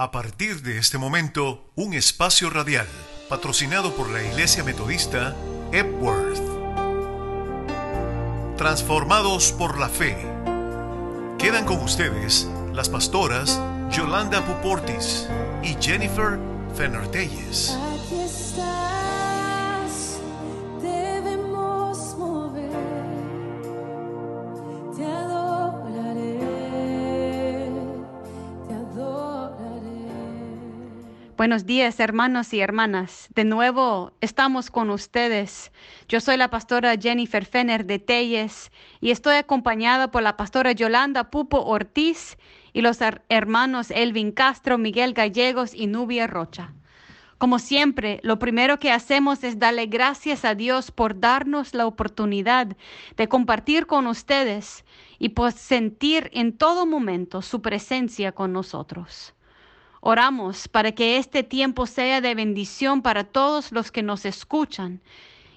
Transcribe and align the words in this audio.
A 0.00 0.10
partir 0.10 0.62
de 0.62 0.78
este 0.78 0.96
momento, 0.96 1.70
un 1.74 1.92
espacio 1.92 2.48
radial 2.48 2.86
patrocinado 3.28 3.94
por 3.94 4.08
la 4.08 4.22
Iglesia 4.22 4.64
Metodista 4.64 5.36
Epworth. 5.72 6.40
Transformados 8.56 9.52
por 9.52 9.78
la 9.78 9.90
fe. 9.90 10.16
Quedan 11.38 11.66
con 11.66 11.82
ustedes 11.82 12.48
las 12.72 12.88
pastoras 12.88 13.60
Yolanda 13.90 14.42
Puportis 14.42 15.28
y 15.62 15.76
Jennifer 15.78 16.38
Fenner-Telles. 16.74 17.76
Buenos 31.40 31.64
días, 31.64 31.98
hermanos 32.00 32.52
y 32.52 32.60
hermanas. 32.60 33.30
De 33.34 33.44
nuevo 33.44 34.12
estamos 34.20 34.70
con 34.70 34.90
ustedes. 34.90 35.72
Yo 36.06 36.20
soy 36.20 36.36
la 36.36 36.50
pastora 36.50 36.96
Jennifer 37.00 37.46
Fenner 37.46 37.86
de 37.86 37.98
Telles 37.98 38.70
y 39.00 39.10
estoy 39.10 39.36
acompañada 39.36 40.10
por 40.10 40.22
la 40.22 40.36
pastora 40.36 40.72
Yolanda 40.72 41.30
Pupo 41.30 41.62
Ortiz 41.62 42.36
y 42.74 42.82
los 42.82 43.00
her- 43.00 43.22
hermanos 43.30 43.90
Elvin 43.90 44.32
Castro, 44.32 44.76
Miguel 44.76 45.14
Gallegos 45.14 45.72
y 45.72 45.86
Nubia 45.86 46.26
Rocha. 46.26 46.74
Como 47.38 47.58
siempre, 47.58 48.20
lo 48.22 48.38
primero 48.38 48.78
que 48.78 48.92
hacemos 48.92 49.42
es 49.42 49.58
darle 49.58 49.86
gracias 49.86 50.44
a 50.44 50.54
Dios 50.54 50.90
por 50.90 51.20
darnos 51.20 51.72
la 51.72 51.86
oportunidad 51.86 52.76
de 53.16 53.28
compartir 53.28 53.86
con 53.86 54.06
ustedes 54.08 54.84
y 55.18 55.30
por 55.30 55.52
sentir 55.52 56.30
en 56.34 56.58
todo 56.58 56.84
momento 56.84 57.40
su 57.40 57.62
presencia 57.62 58.32
con 58.32 58.52
nosotros. 58.52 59.32
Oramos 60.00 60.66
para 60.66 60.92
que 60.92 61.18
este 61.18 61.42
tiempo 61.42 61.86
sea 61.86 62.22
de 62.22 62.34
bendición 62.34 63.02
para 63.02 63.24
todos 63.24 63.70
los 63.70 63.92
que 63.92 64.02
nos 64.02 64.24
escuchan 64.24 65.02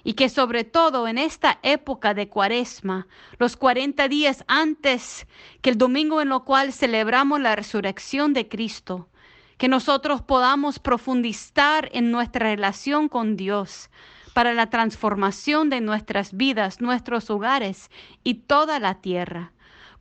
y 0.04 0.12
que 0.12 0.28
sobre 0.28 0.64
todo 0.64 1.08
en 1.08 1.16
esta 1.16 1.58
época 1.62 2.12
de 2.12 2.28
cuaresma, 2.28 3.06
los 3.38 3.56
40 3.56 4.06
días 4.08 4.44
antes 4.46 5.26
que 5.62 5.70
el 5.70 5.78
domingo 5.78 6.20
en 6.20 6.28
lo 6.28 6.44
cual 6.44 6.74
celebramos 6.74 7.40
la 7.40 7.56
resurrección 7.56 8.34
de 8.34 8.46
Cristo, 8.46 9.08
que 9.56 9.68
nosotros 9.68 10.20
podamos 10.20 10.78
profundizar 10.78 11.88
en 11.94 12.10
nuestra 12.10 12.50
relación 12.50 13.08
con 13.08 13.36
Dios 13.38 13.88
para 14.34 14.52
la 14.52 14.68
transformación 14.68 15.70
de 15.70 15.80
nuestras 15.80 16.36
vidas, 16.36 16.82
nuestros 16.82 17.30
hogares 17.30 17.90
y 18.24 18.34
toda 18.34 18.78
la 18.78 19.00
tierra. 19.00 19.53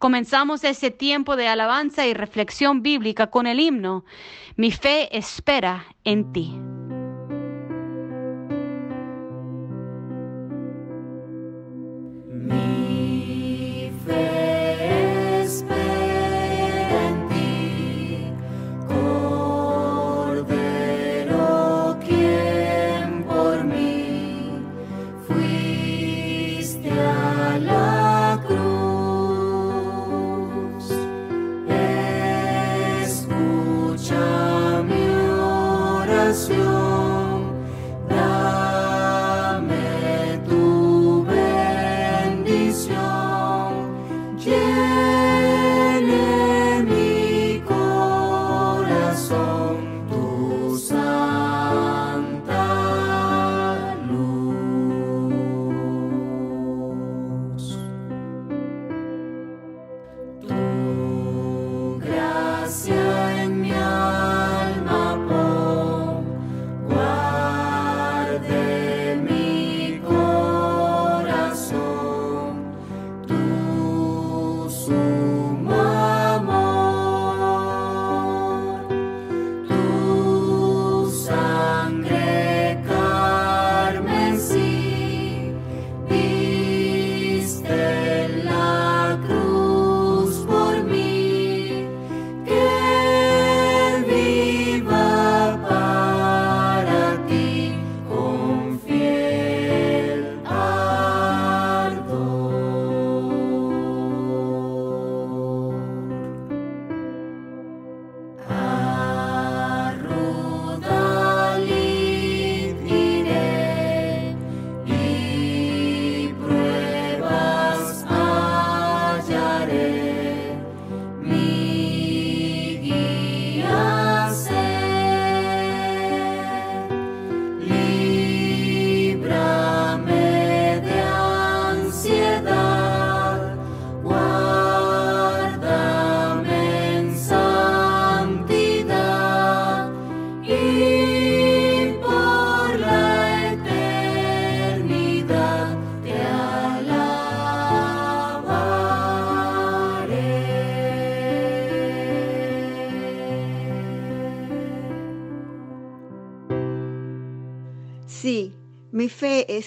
Comenzamos 0.03 0.65
ese 0.65 0.91
tiempo 0.91 1.37
de 1.37 1.47
alabanza 1.47 2.05
y 2.05 2.13
reflexión 2.13 2.83
bíblica 2.83 3.27
con 3.27 3.47
el 3.47 3.61
himno 3.61 4.03
Mi 4.57 4.69
fe 4.69 5.17
espera 5.17 5.85
en 6.03 6.33
ti. 6.33 6.72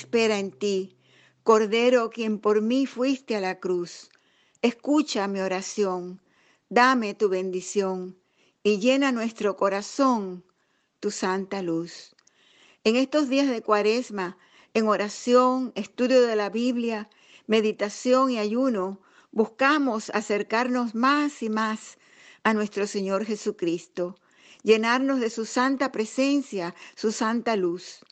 Espera 0.07 0.39
en 0.39 0.53
ti, 0.53 0.97
Cordero 1.43 2.11
quien 2.11 2.39
por 2.39 2.63
mí 2.63 2.87
fuiste 2.87 3.35
a 3.35 3.41
la 3.41 3.59
cruz. 3.59 4.09
Escucha 4.63 5.27
mi 5.27 5.41
oración, 5.41 6.21
dame 6.69 7.15
tu 7.15 7.29
bendición 7.29 8.17
y 8.63 8.79
llena 8.79 9.11
nuestro 9.11 9.57
corazón 9.57 10.45
tu 11.01 11.11
santa 11.11 11.61
luz. 11.61 12.15
En 12.85 12.95
estos 12.95 13.29
días 13.29 13.49
de 13.49 13.63
cuaresma, 13.63 14.39
en 14.75 14.87
oración, 14.87 15.73
estudio 15.75 16.23
de 16.23 16.37
la 16.37 16.51
Biblia, 16.51 17.11
meditación 17.49 18.31
y 18.31 18.39
ayuno, 18.39 19.01
buscamos 19.33 20.11
acercarnos 20.11 20.95
más 20.95 21.43
y 21.43 21.51
más 21.51 21.99
a 22.45 22.55
nuestro 22.55 22.87
Señor 22.87 23.25
Jesucristo, 23.25 24.15
llenarnos 24.63 25.19
de 25.19 25.31
su 25.31 25.45
santa 25.47 25.91
presencia, 25.91 26.77
su 26.95 27.11
santa 27.11 27.57
luz. 27.57 28.05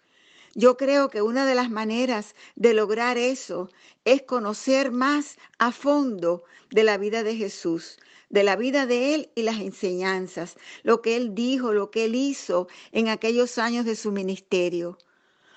Yo 0.54 0.76
creo 0.76 1.10
que 1.10 1.20
una 1.20 1.46
de 1.46 1.56
las 1.56 1.68
maneras 1.68 2.36
de 2.54 2.74
lograr 2.74 3.18
eso 3.18 3.68
es 4.04 4.22
conocer 4.22 4.92
más 4.92 5.36
a 5.58 5.72
fondo 5.72 6.44
de 6.70 6.84
la 6.84 6.96
vida 6.96 7.24
de 7.24 7.34
Jesús, 7.34 7.98
de 8.28 8.44
la 8.44 8.54
vida 8.54 8.86
de 8.86 9.14
Él 9.14 9.30
y 9.34 9.42
las 9.42 9.58
enseñanzas, 9.58 10.56
lo 10.84 11.02
que 11.02 11.16
Él 11.16 11.34
dijo, 11.34 11.72
lo 11.72 11.90
que 11.90 12.04
Él 12.04 12.14
hizo 12.14 12.68
en 12.92 13.08
aquellos 13.08 13.58
años 13.58 13.84
de 13.84 13.96
su 13.96 14.12
ministerio. 14.12 14.96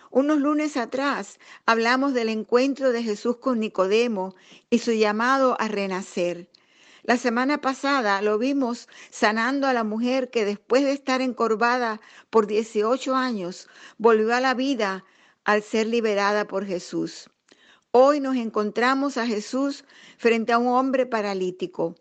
Unos 0.10 0.40
lunes 0.40 0.78
atrás 0.78 1.38
hablamos 1.68 2.14
del 2.16 2.30
encuentro 2.30 2.92
de 2.92 3.04
Jesús 3.04 3.38
con 3.38 3.60
Nicodemo 3.60 4.36
y 4.72 4.80
su 4.80 4.94
llamado 4.94 5.58
a 5.60 5.68
renacer. 5.68 6.50
La 7.08 7.16
semana 7.16 7.62
pasada 7.62 8.22
lo 8.22 8.38
vimos 8.38 8.90
sanando 9.12 9.66
a 9.68 9.72
la 9.72 9.86
mujer 9.86 10.30
que 10.30 10.44
después 10.44 10.84
de 10.84 10.92
estar 10.92 11.22
encorvada 11.22 12.02
por 12.30 12.48
18 12.48 13.16
años 13.16 13.70
volvió 13.98 14.36
a 14.36 14.42
la 14.42 14.54
vida 14.54 15.06
al 15.46 15.64
ser 15.64 15.88
liberada 15.88 16.48
por 16.48 16.66
Jesús. 16.66 17.30
Hoy 17.92 18.20
nos 18.20 18.36
encontramos 18.36 19.16
a 19.16 19.26
Jesús 19.26 19.86
frente 20.18 20.52
a 20.52 20.58
un 20.58 20.68
hombre 20.68 21.06
paralítico. 21.06 21.96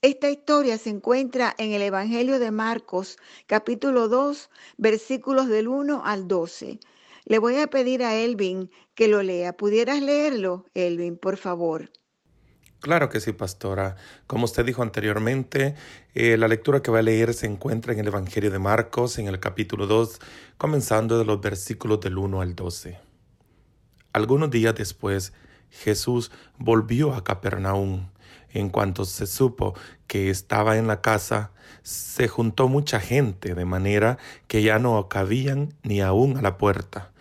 Esta 0.00 0.30
historia 0.30 0.78
se 0.78 0.90
encuentra 0.90 1.56
en 1.58 1.72
el 1.72 1.82
Evangelio 1.82 2.38
de 2.38 2.52
Marcos, 2.52 3.16
capítulo 3.48 4.06
2, 4.06 4.48
versículos 4.76 5.48
del 5.48 5.66
1 5.66 6.02
al 6.04 6.28
12. 6.28 6.78
Le 7.24 7.38
voy 7.40 7.56
a 7.56 7.66
pedir 7.66 8.04
a 8.04 8.14
Elvin 8.14 8.70
que 8.94 9.08
lo 9.08 9.24
lea. 9.24 9.56
¿Pudieras 9.56 10.00
leerlo, 10.00 10.66
Elvin, 10.74 11.18
por 11.18 11.36
favor? 11.36 11.90
Claro 12.82 13.08
que 13.10 13.20
sí, 13.20 13.32
pastora. 13.32 13.94
Como 14.26 14.44
usted 14.44 14.64
dijo 14.64 14.82
anteriormente, 14.82 15.76
eh, 16.16 16.36
la 16.36 16.48
lectura 16.48 16.82
que 16.82 16.90
va 16.90 16.98
a 16.98 17.02
leer 17.02 17.32
se 17.32 17.46
encuentra 17.46 17.92
en 17.92 18.00
el 18.00 18.08
Evangelio 18.08 18.50
de 18.50 18.58
Marcos, 18.58 19.20
en 19.20 19.28
el 19.28 19.38
capítulo 19.38 19.86
2, 19.86 20.18
comenzando 20.58 21.16
de 21.16 21.24
los 21.24 21.40
versículos 21.40 22.00
del 22.00 22.18
1 22.18 22.40
al 22.40 22.56
12. 22.56 22.98
Algunos 24.12 24.50
días 24.50 24.74
después, 24.74 25.32
Jesús 25.70 26.32
volvió 26.58 27.14
a 27.14 27.22
Capernaum. 27.22 28.08
En 28.52 28.68
cuanto 28.68 29.04
se 29.04 29.28
supo 29.28 29.74
que 30.08 30.28
estaba 30.28 30.76
en 30.76 30.88
la 30.88 31.00
casa, 31.02 31.52
se 31.84 32.26
juntó 32.26 32.66
mucha 32.66 32.98
gente, 32.98 33.54
de 33.54 33.64
manera 33.64 34.18
que 34.48 34.60
ya 34.60 34.80
no 34.80 35.08
cabían 35.08 35.72
ni 35.84 36.00
aún 36.00 36.36
a 36.36 36.42
la 36.42 36.58
puerta 36.58 37.11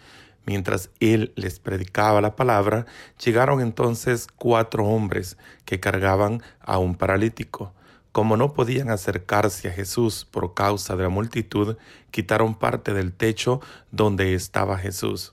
Mientras 0.45 0.89
él 0.99 1.33
les 1.35 1.59
predicaba 1.59 2.21
la 2.21 2.35
palabra, 2.35 2.85
llegaron 3.23 3.61
entonces 3.61 4.27
cuatro 4.35 4.85
hombres 4.85 5.37
que 5.65 5.79
cargaban 5.79 6.41
a 6.59 6.77
un 6.77 6.95
paralítico. 6.95 7.73
Como 8.11 8.35
no 8.35 8.53
podían 8.53 8.89
acercarse 8.89 9.69
a 9.69 9.71
Jesús 9.71 10.27
por 10.29 10.53
causa 10.53 10.95
de 10.95 11.03
la 11.03 11.09
multitud, 11.09 11.77
quitaron 12.09 12.55
parte 12.55 12.93
del 12.93 13.13
techo 13.13 13.61
donde 13.91 14.33
estaba 14.33 14.77
Jesús. 14.77 15.31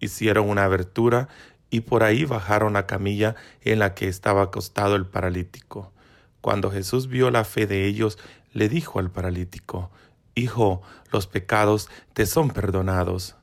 Hicieron 0.00 0.48
una 0.48 0.64
abertura 0.64 1.28
y 1.70 1.80
por 1.80 2.02
ahí 2.02 2.24
bajaron 2.24 2.74
la 2.74 2.86
camilla 2.86 3.36
en 3.62 3.78
la 3.78 3.94
que 3.94 4.08
estaba 4.08 4.42
acostado 4.42 4.96
el 4.96 5.06
paralítico. 5.06 5.92
Cuando 6.40 6.70
Jesús 6.70 7.08
vio 7.08 7.30
la 7.30 7.44
fe 7.44 7.66
de 7.66 7.86
ellos, 7.86 8.18
le 8.52 8.68
dijo 8.68 8.98
al 8.98 9.10
paralítico, 9.10 9.90
Hijo, 10.34 10.82
los 11.12 11.26
pecados 11.26 11.88
te 12.12 12.26
son 12.26 12.50
perdonados. 12.50 13.36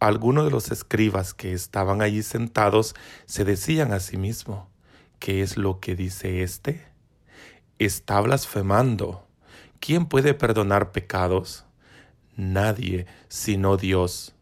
Algunos 0.00 0.46
de 0.46 0.50
los 0.50 0.70
escribas 0.70 1.34
que 1.34 1.52
estaban 1.52 2.00
allí 2.00 2.22
sentados 2.22 2.94
se 3.26 3.44
decían 3.44 3.92
a 3.92 4.00
sí 4.00 4.16
mismo, 4.16 4.70
¿qué 5.18 5.42
es 5.42 5.58
lo 5.58 5.78
que 5.78 5.94
dice 5.94 6.42
éste? 6.42 6.82
Está 7.78 8.18
blasfemando. 8.22 9.26
¿Quién 9.78 10.06
puede 10.06 10.32
perdonar 10.32 10.90
pecados? 10.92 11.66
Nadie 12.34 13.04
sino 13.28 13.76
Dios. 13.76 14.34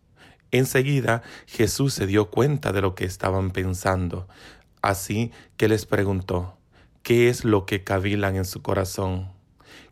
Enseguida 0.52 1.22
Jesús 1.46 1.92
se 1.92 2.06
dio 2.06 2.30
cuenta 2.30 2.72
de 2.72 2.80
lo 2.80 2.94
que 2.94 3.04
estaban 3.04 3.50
pensando, 3.50 4.28
así 4.80 5.32
que 5.56 5.66
les 5.66 5.86
preguntó, 5.86 6.56
¿qué 7.02 7.28
es 7.28 7.44
lo 7.44 7.66
que 7.66 7.82
cavilan 7.82 8.36
en 8.36 8.44
su 8.44 8.62
corazón? 8.62 9.32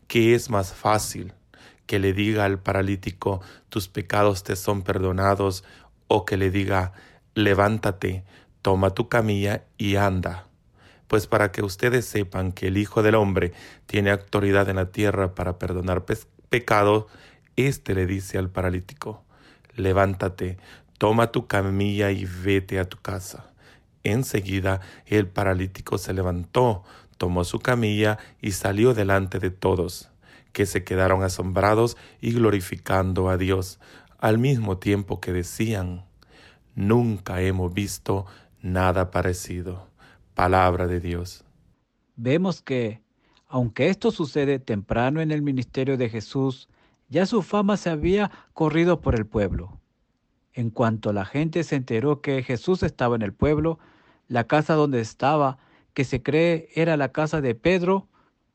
¿Qué 0.07 0.33
es 0.33 0.49
más 0.49 0.73
fácil? 0.73 1.33
Que 1.87 1.97
le 1.99 2.13
diga 2.13 2.45
al 2.45 2.59
paralítico, 2.59 3.41
tus 3.69 3.87
pecados 3.87 4.43
te 4.43 4.55
son 4.55 4.83
perdonados, 4.83 5.63
o 6.07 6.25
que 6.25 6.37
le 6.37 6.51
diga, 6.51 6.91
levántate, 7.33 8.23
toma 8.61 8.91
tu 8.91 9.09
camilla 9.09 9.63
y 9.77 9.95
anda. 9.95 10.47
Pues 11.07 11.25
para 11.25 11.51
que 11.51 11.63
ustedes 11.63 12.05
sepan 12.05 12.51
que 12.51 12.67
el 12.67 12.77
Hijo 12.77 13.01
del 13.01 13.15
Hombre 13.15 13.53
tiene 13.85 14.11
autoridad 14.11 14.69
en 14.69 14.75
la 14.75 14.91
tierra 14.91 15.33
para 15.33 15.57
perdonar 15.57 16.05
pecados, 16.49 17.05
éste 17.55 17.95
le 17.95 18.05
dice 18.05 18.37
al 18.37 18.49
paralítico, 18.49 19.23
levántate, 19.75 20.57
toma 20.97 21.31
tu 21.31 21.47
camilla 21.47 22.11
y 22.11 22.25
vete 22.25 22.79
a 22.79 22.85
tu 22.85 22.97
casa. 22.97 23.51
Enseguida 24.03 24.81
el 25.05 25.27
paralítico 25.27 25.97
se 25.97 26.13
levantó, 26.13 26.83
tomó 27.17 27.45
su 27.45 27.59
camilla 27.59 28.17
y 28.41 28.51
salió 28.51 28.93
delante 28.93 29.39
de 29.39 29.49
todos 29.49 30.09
que 30.57 30.65
se 30.65 30.83
quedaron 30.83 31.21
asombrados 31.21 31.97
y 32.19 32.31
glorificando 32.31 33.29
a 33.29 33.37
Dios, 33.37 33.79
al 34.17 34.39
mismo 34.39 34.79
tiempo 34.79 35.21
que 35.21 35.31
decían, 35.31 36.07
Nunca 36.73 37.43
hemos 37.43 37.71
visto 37.71 38.25
nada 38.59 39.11
parecido. 39.11 39.87
Palabra 40.33 40.87
de 40.87 40.99
Dios. 40.99 41.45
Vemos 42.15 42.63
que, 42.63 43.03
aunque 43.47 43.89
esto 43.89 44.09
sucede 44.09 44.57
temprano 44.57 45.21
en 45.21 45.29
el 45.29 45.43
ministerio 45.43 45.95
de 45.95 46.09
Jesús, 46.09 46.69
ya 47.07 47.27
su 47.27 47.43
fama 47.43 47.77
se 47.77 47.91
había 47.91 48.31
corrido 48.53 48.99
por 48.99 49.13
el 49.13 49.27
pueblo. 49.27 49.79
En 50.53 50.71
cuanto 50.71 51.13
la 51.13 51.25
gente 51.25 51.63
se 51.63 51.75
enteró 51.75 52.21
que 52.21 52.41
Jesús 52.41 52.81
estaba 52.81 53.15
en 53.15 53.21
el 53.21 53.33
pueblo, 53.33 53.77
la 54.27 54.45
casa 54.45 54.73
donde 54.73 55.01
estaba, 55.01 55.59
que 55.93 56.03
se 56.03 56.23
cree 56.23 56.69
era 56.73 56.97
la 56.97 57.11
casa 57.11 57.41
de 57.41 57.53
Pedro, 57.53 58.07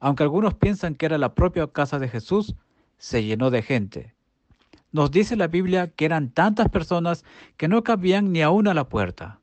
aunque 0.03 0.25
algunos 0.25 0.55
piensan 0.55 0.97
que 0.97 1.07
era 1.07 1.17
la 1.17 1.37
propia 1.37 1.69
casa 1.69 2.01
de 2.01 2.09
Jesús, 2.09 2.57
se 2.99 3.23
llenó 3.23 3.51
de 3.51 3.63
gente. 3.63 4.17
Nos 4.91 5.13
dice 5.13 5.37
la 5.37 5.47
Biblia 5.47 5.93
que 5.95 6.05
eran 6.05 6.31
tantas 6.31 6.69
personas 6.71 7.25
que 7.57 7.69
no 7.69 7.85
cabían 7.85 8.33
ni 8.33 8.43
aún 8.43 8.67
a 8.67 8.75
la 8.75 8.89
puerta. 8.89 9.39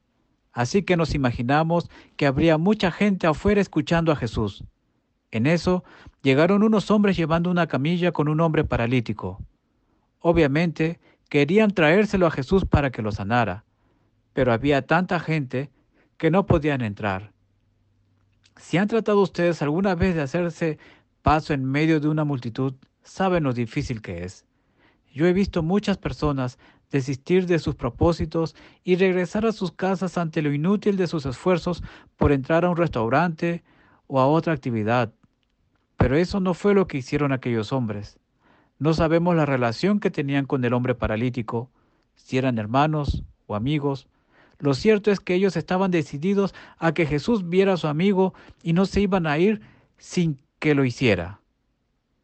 Así 0.51 0.83
que 0.83 0.97
nos 0.97 1.15
imaginamos 1.15 1.89
que 2.17 2.25
habría 2.25 2.57
mucha 2.57 2.91
gente 2.91 3.25
afuera 3.25 3.61
escuchando 3.61 4.11
a 4.11 4.17
Jesús. 4.17 4.65
En 5.31 5.47
eso 5.47 5.85
llegaron 6.23 6.61
unos 6.61 6.91
hombres 6.91 7.15
llevando 7.15 7.49
una 7.49 7.67
camilla 7.67 8.11
con 8.11 8.27
un 8.27 8.41
hombre 8.41 8.65
paralítico. 8.65 9.39
Obviamente 10.19 10.99
querían 11.29 11.71
traérselo 11.71 12.27
a 12.27 12.31
Jesús 12.31 12.65
para 12.65 12.91
que 12.91 13.01
lo 13.01 13.13
sanara, 13.13 13.63
pero 14.33 14.51
había 14.51 14.85
tanta 14.85 15.21
gente 15.21 15.69
que 16.17 16.29
no 16.29 16.45
podían 16.45 16.81
entrar. 16.81 17.31
Si 18.59 18.77
han 18.77 18.89
tratado 18.89 19.21
ustedes 19.21 19.61
alguna 19.61 19.95
vez 19.95 20.15
de 20.15 20.21
hacerse 20.21 20.77
paso 21.21 21.53
en 21.53 21.63
medio 21.63 22.01
de 22.01 22.09
una 22.09 22.25
multitud, 22.25 22.73
saben 23.03 23.43
lo 23.43 23.53
difícil 23.53 24.01
que 24.01 24.25
es. 24.25 24.45
Yo 25.13 25.25
he 25.27 25.33
visto 25.33 25.63
muchas 25.63 25.97
personas 25.97 26.59
desistir 26.91 27.47
de 27.47 27.57
sus 27.57 27.75
propósitos 27.75 28.55
y 28.83 28.97
regresar 28.97 29.45
a 29.45 29.53
sus 29.53 29.71
casas 29.71 30.17
ante 30.17 30.41
lo 30.41 30.53
inútil 30.53 30.97
de 30.97 31.07
sus 31.07 31.25
esfuerzos 31.25 31.81
por 32.17 32.33
entrar 32.33 32.65
a 32.65 32.69
un 32.69 32.75
restaurante 32.75 33.63
o 34.07 34.19
a 34.19 34.27
otra 34.27 34.53
actividad. 34.53 35.13
Pero 35.95 36.17
eso 36.17 36.41
no 36.41 36.53
fue 36.53 36.73
lo 36.73 36.85
que 36.85 36.97
hicieron 36.97 37.31
aquellos 37.31 37.71
hombres. 37.71 38.19
No 38.77 38.93
sabemos 38.93 39.37
la 39.37 39.45
relación 39.45 40.01
que 40.01 40.11
tenían 40.11 40.45
con 40.45 40.65
el 40.65 40.73
hombre 40.73 40.95
paralítico, 40.95 41.71
si 42.15 42.37
eran 42.37 42.57
hermanos 42.57 43.23
o 43.47 43.55
amigos, 43.55 44.07
lo 44.59 44.73
cierto 44.73 45.09
es 45.09 45.21
que 45.21 45.33
ellos 45.33 45.55
estaban 45.55 45.89
decididos 45.89 46.53
a 46.77 46.93
que 46.93 47.05
Jesús 47.05 47.47
viera 47.47 47.73
a 47.73 47.77
su 47.77 47.87
amigo 47.87 48.33
y 48.61 48.73
no 48.73 48.85
se 48.85 48.99
iban 48.99 49.25
a 49.25 49.37
ir 49.37 49.61
sin 49.97 50.37
que 50.59 50.75
lo 50.75 50.83
hiciera. 50.83 51.39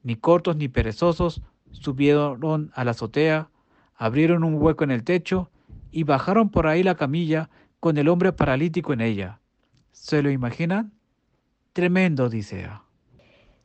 Ni 0.04 0.18
cortos 0.18 0.58
ni 0.58 0.68
perezosos 0.68 1.42
subieron 1.72 2.72
a 2.76 2.84
la 2.84 2.92
azotea, 2.92 3.50
abrieron 3.96 4.44
un 4.44 4.62
hueco 4.62 4.84
en 4.84 4.92
el 4.92 5.04
techo 5.04 5.50
y 5.92 6.04
bajaron 6.04 6.50
por 6.50 6.68
ahí 6.68 6.84
la 6.84 6.96
camilla 6.96 7.50
con 7.80 7.98
el 7.98 8.10
hombre 8.10 8.34
paralítico 8.34 8.92
en 8.92 9.00
ella. 9.00 9.40
¿Se 9.94 10.22
lo 10.22 10.30
imaginan? 10.30 10.92
Tremendo, 11.72 12.28
dice. 12.28 12.68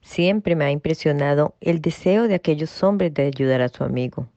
Siempre 0.00 0.54
me 0.54 0.64
ha 0.64 0.70
impresionado 0.70 1.56
el 1.60 1.80
deseo 1.80 2.28
de 2.28 2.36
aquellos 2.36 2.82
hombres 2.84 3.12
de 3.14 3.26
ayudar 3.26 3.62
a 3.62 3.68
su 3.68 3.82
amigo. 3.82 4.28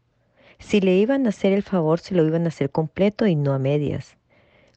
Si 0.58 0.82
le 0.82 0.98
iban 0.98 1.28
a 1.28 1.30
hacer 1.30 1.54
el 1.54 1.62
favor, 1.62 2.00
se 2.00 2.16
lo 2.16 2.26
iban 2.26 2.46
a 2.46 2.48
hacer 2.48 2.72
completo 2.72 3.28
y 3.28 3.36
no 3.36 3.54
a 3.54 3.60
medias. 3.60 4.18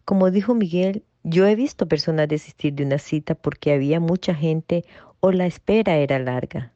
Como 0.06 0.30
dijo 0.30 0.54
Miguel, 0.54 1.02
yo 1.24 1.48
he 1.48 1.56
visto 1.56 1.88
personas 1.88 2.28
desistir 2.28 2.72
de 2.74 2.84
una 2.84 2.98
cita 2.98 3.34
porque 3.34 3.72
había 3.72 3.98
mucha 3.98 4.36
gente 4.36 4.84
o 5.18 5.32
la 5.32 5.46
espera 5.46 5.96
era 5.96 6.20
larga. 6.20 6.72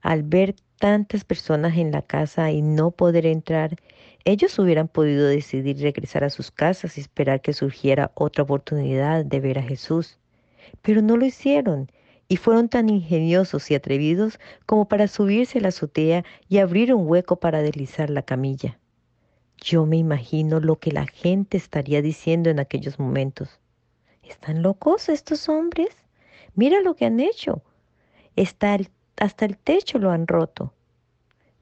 Al 0.00 0.22
ver 0.22 0.54
tantas 0.78 1.24
personas 1.24 1.76
en 1.76 1.90
la 1.90 2.02
casa 2.02 2.52
y 2.52 2.62
no 2.62 2.92
poder 2.92 3.26
entrar, 3.26 3.74
ellos 4.24 4.56
hubieran 4.60 4.86
podido 4.86 5.26
decidir 5.26 5.80
regresar 5.80 6.22
a 6.22 6.30
sus 6.30 6.52
casas 6.52 6.96
y 6.96 7.00
esperar 7.00 7.40
que 7.40 7.52
surgiera 7.52 8.12
otra 8.14 8.44
oportunidad 8.44 9.24
de 9.24 9.40
ver 9.40 9.58
a 9.58 9.62
Jesús. 9.64 10.20
Pero 10.82 11.02
no 11.02 11.16
lo 11.16 11.26
hicieron 11.26 11.90
y 12.28 12.36
fueron 12.36 12.68
tan 12.68 12.90
ingeniosos 12.90 13.72
y 13.72 13.74
atrevidos 13.74 14.38
como 14.66 14.86
para 14.86 15.08
subirse 15.08 15.58
a 15.58 15.62
la 15.62 15.68
azotea 15.70 16.24
y 16.48 16.58
abrir 16.58 16.94
un 16.94 17.08
hueco 17.08 17.40
para 17.40 17.60
deslizar 17.60 18.08
la 18.08 18.22
camilla. 18.22 18.78
Yo 19.62 19.86
me 19.86 19.96
imagino 19.96 20.58
lo 20.58 20.76
que 20.80 20.90
la 20.90 21.06
gente 21.06 21.56
estaría 21.56 22.02
diciendo 22.02 22.50
en 22.50 22.58
aquellos 22.58 22.98
momentos. 22.98 23.60
¿Están 24.24 24.60
locos 24.60 25.08
estos 25.08 25.48
hombres? 25.48 25.94
Mira 26.56 26.80
lo 26.80 26.96
que 26.96 27.06
han 27.06 27.20
hecho. 27.20 27.62
hasta 28.36 29.44
el 29.44 29.58
techo 29.58 29.98
lo 29.98 30.10
han 30.10 30.26
roto. 30.26 30.74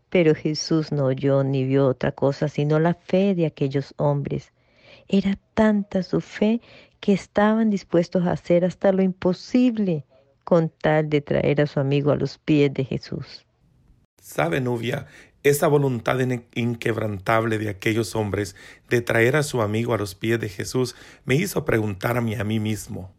Pero 0.09 0.35
Jesús 0.35 0.93
no 0.93 1.05
oyó 1.05 1.45
ni 1.45 1.65
vio 1.65 1.87
otra 1.87 2.13
cosa 2.13 2.49
sino 2.49 2.81
la 2.81 2.95
fe 2.95 3.35
de 3.35 3.45
aquellos 3.45 3.93
hombres. 3.99 4.53
Era 5.07 5.39
tanta 5.53 6.03
su 6.03 6.23
fe 6.23 6.63
que 7.01 7.13
estaban 7.13 7.69
dispuestos 7.69 8.27
a 8.27 8.33
hacer 8.33 8.65
hasta 8.65 8.93
lo 8.93 9.03
imposible 9.03 10.07
con 10.45 10.71
tal 10.71 11.11
de 11.11 11.21
traer 11.21 11.61
a 11.61 11.67
su 11.67 11.81
amigo 11.81 12.11
a 12.13 12.17
los 12.17 12.39
pies 12.39 12.73
de 12.73 12.85
Jesús. 12.85 13.45
¿Sabe, 14.17 14.61
Nubia? 14.61 15.07
Esa 15.43 15.69
voluntad 15.69 16.19
inquebrantable 16.55 17.59
de 17.59 17.71
aquellos 17.71 18.15
hombres 18.15 18.57
de 18.91 19.01
traer 19.01 19.37
a 19.37 19.43
su 19.43 19.63
amigo 19.63 19.95
a 19.95 19.99
los 19.99 20.15
pies 20.15 20.39
de 20.39 20.51
Jesús 20.51 20.95
me 21.25 21.35
hizo 21.35 21.65
preguntarme 21.65 22.37
a 22.37 22.45
mí 22.45 22.61
mismo 22.61 23.15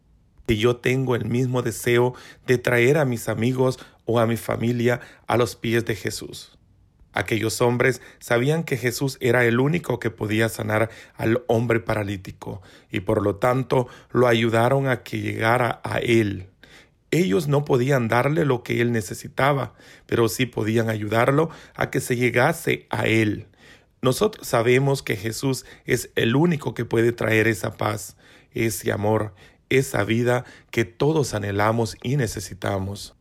si 0.46 0.58
yo 0.58 0.76
tengo 0.76 1.16
el 1.16 1.24
mismo 1.24 1.62
deseo 1.62 2.14
de 2.46 2.58
traer 2.58 2.98
a 2.98 3.04
mis 3.04 3.28
amigos 3.28 3.78
o 4.04 4.20
a 4.20 4.26
mi 4.26 4.36
familia 4.36 5.00
a 5.26 5.36
los 5.36 5.56
pies 5.56 5.84
de 5.84 5.96
Jesús. 5.96 6.58
Aquellos 7.14 7.60
hombres 7.60 8.00
sabían 8.20 8.64
que 8.64 8.76
Jesús 8.76 9.18
era 9.20 9.44
el 9.44 9.60
único 9.60 9.98
que 9.98 10.10
podía 10.10 10.48
sanar 10.48 10.90
al 11.16 11.42
hombre 11.46 11.80
paralítico 11.80 12.62
y 12.90 13.00
por 13.00 13.22
lo 13.22 13.36
tanto 13.36 13.88
lo 14.10 14.28
ayudaron 14.28 14.88
a 14.88 15.02
que 15.02 15.20
llegara 15.20 15.80
a 15.84 15.98
él. 15.98 16.51
Ellos 17.12 17.46
no 17.46 17.66
podían 17.66 18.08
darle 18.08 18.46
lo 18.46 18.62
que 18.62 18.80
él 18.80 18.90
necesitaba, 18.90 19.74
pero 20.06 20.30
sí 20.30 20.46
podían 20.46 20.88
ayudarlo 20.88 21.50
a 21.74 21.90
que 21.90 22.00
se 22.00 22.16
llegase 22.16 22.86
a 22.88 23.06
él. 23.06 23.48
Nosotros 24.00 24.48
sabemos 24.48 25.02
que 25.02 25.16
Jesús 25.16 25.66
es 25.84 26.10
el 26.16 26.34
único 26.34 26.72
que 26.72 26.86
puede 26.86 27.12
traer 27.12 27.48
esa 27.48 27.76
paz, 27.76 28.16
ese 28.52 28.92
amor, 28.92 29.34
esa 29.68 30.04
vida 30.04 30.46
que 30.70 30.86
todos 30.86 31.34
anhelamos 31.34 31.96
y 32.02 32.16
necesitamos. 32.16 33.14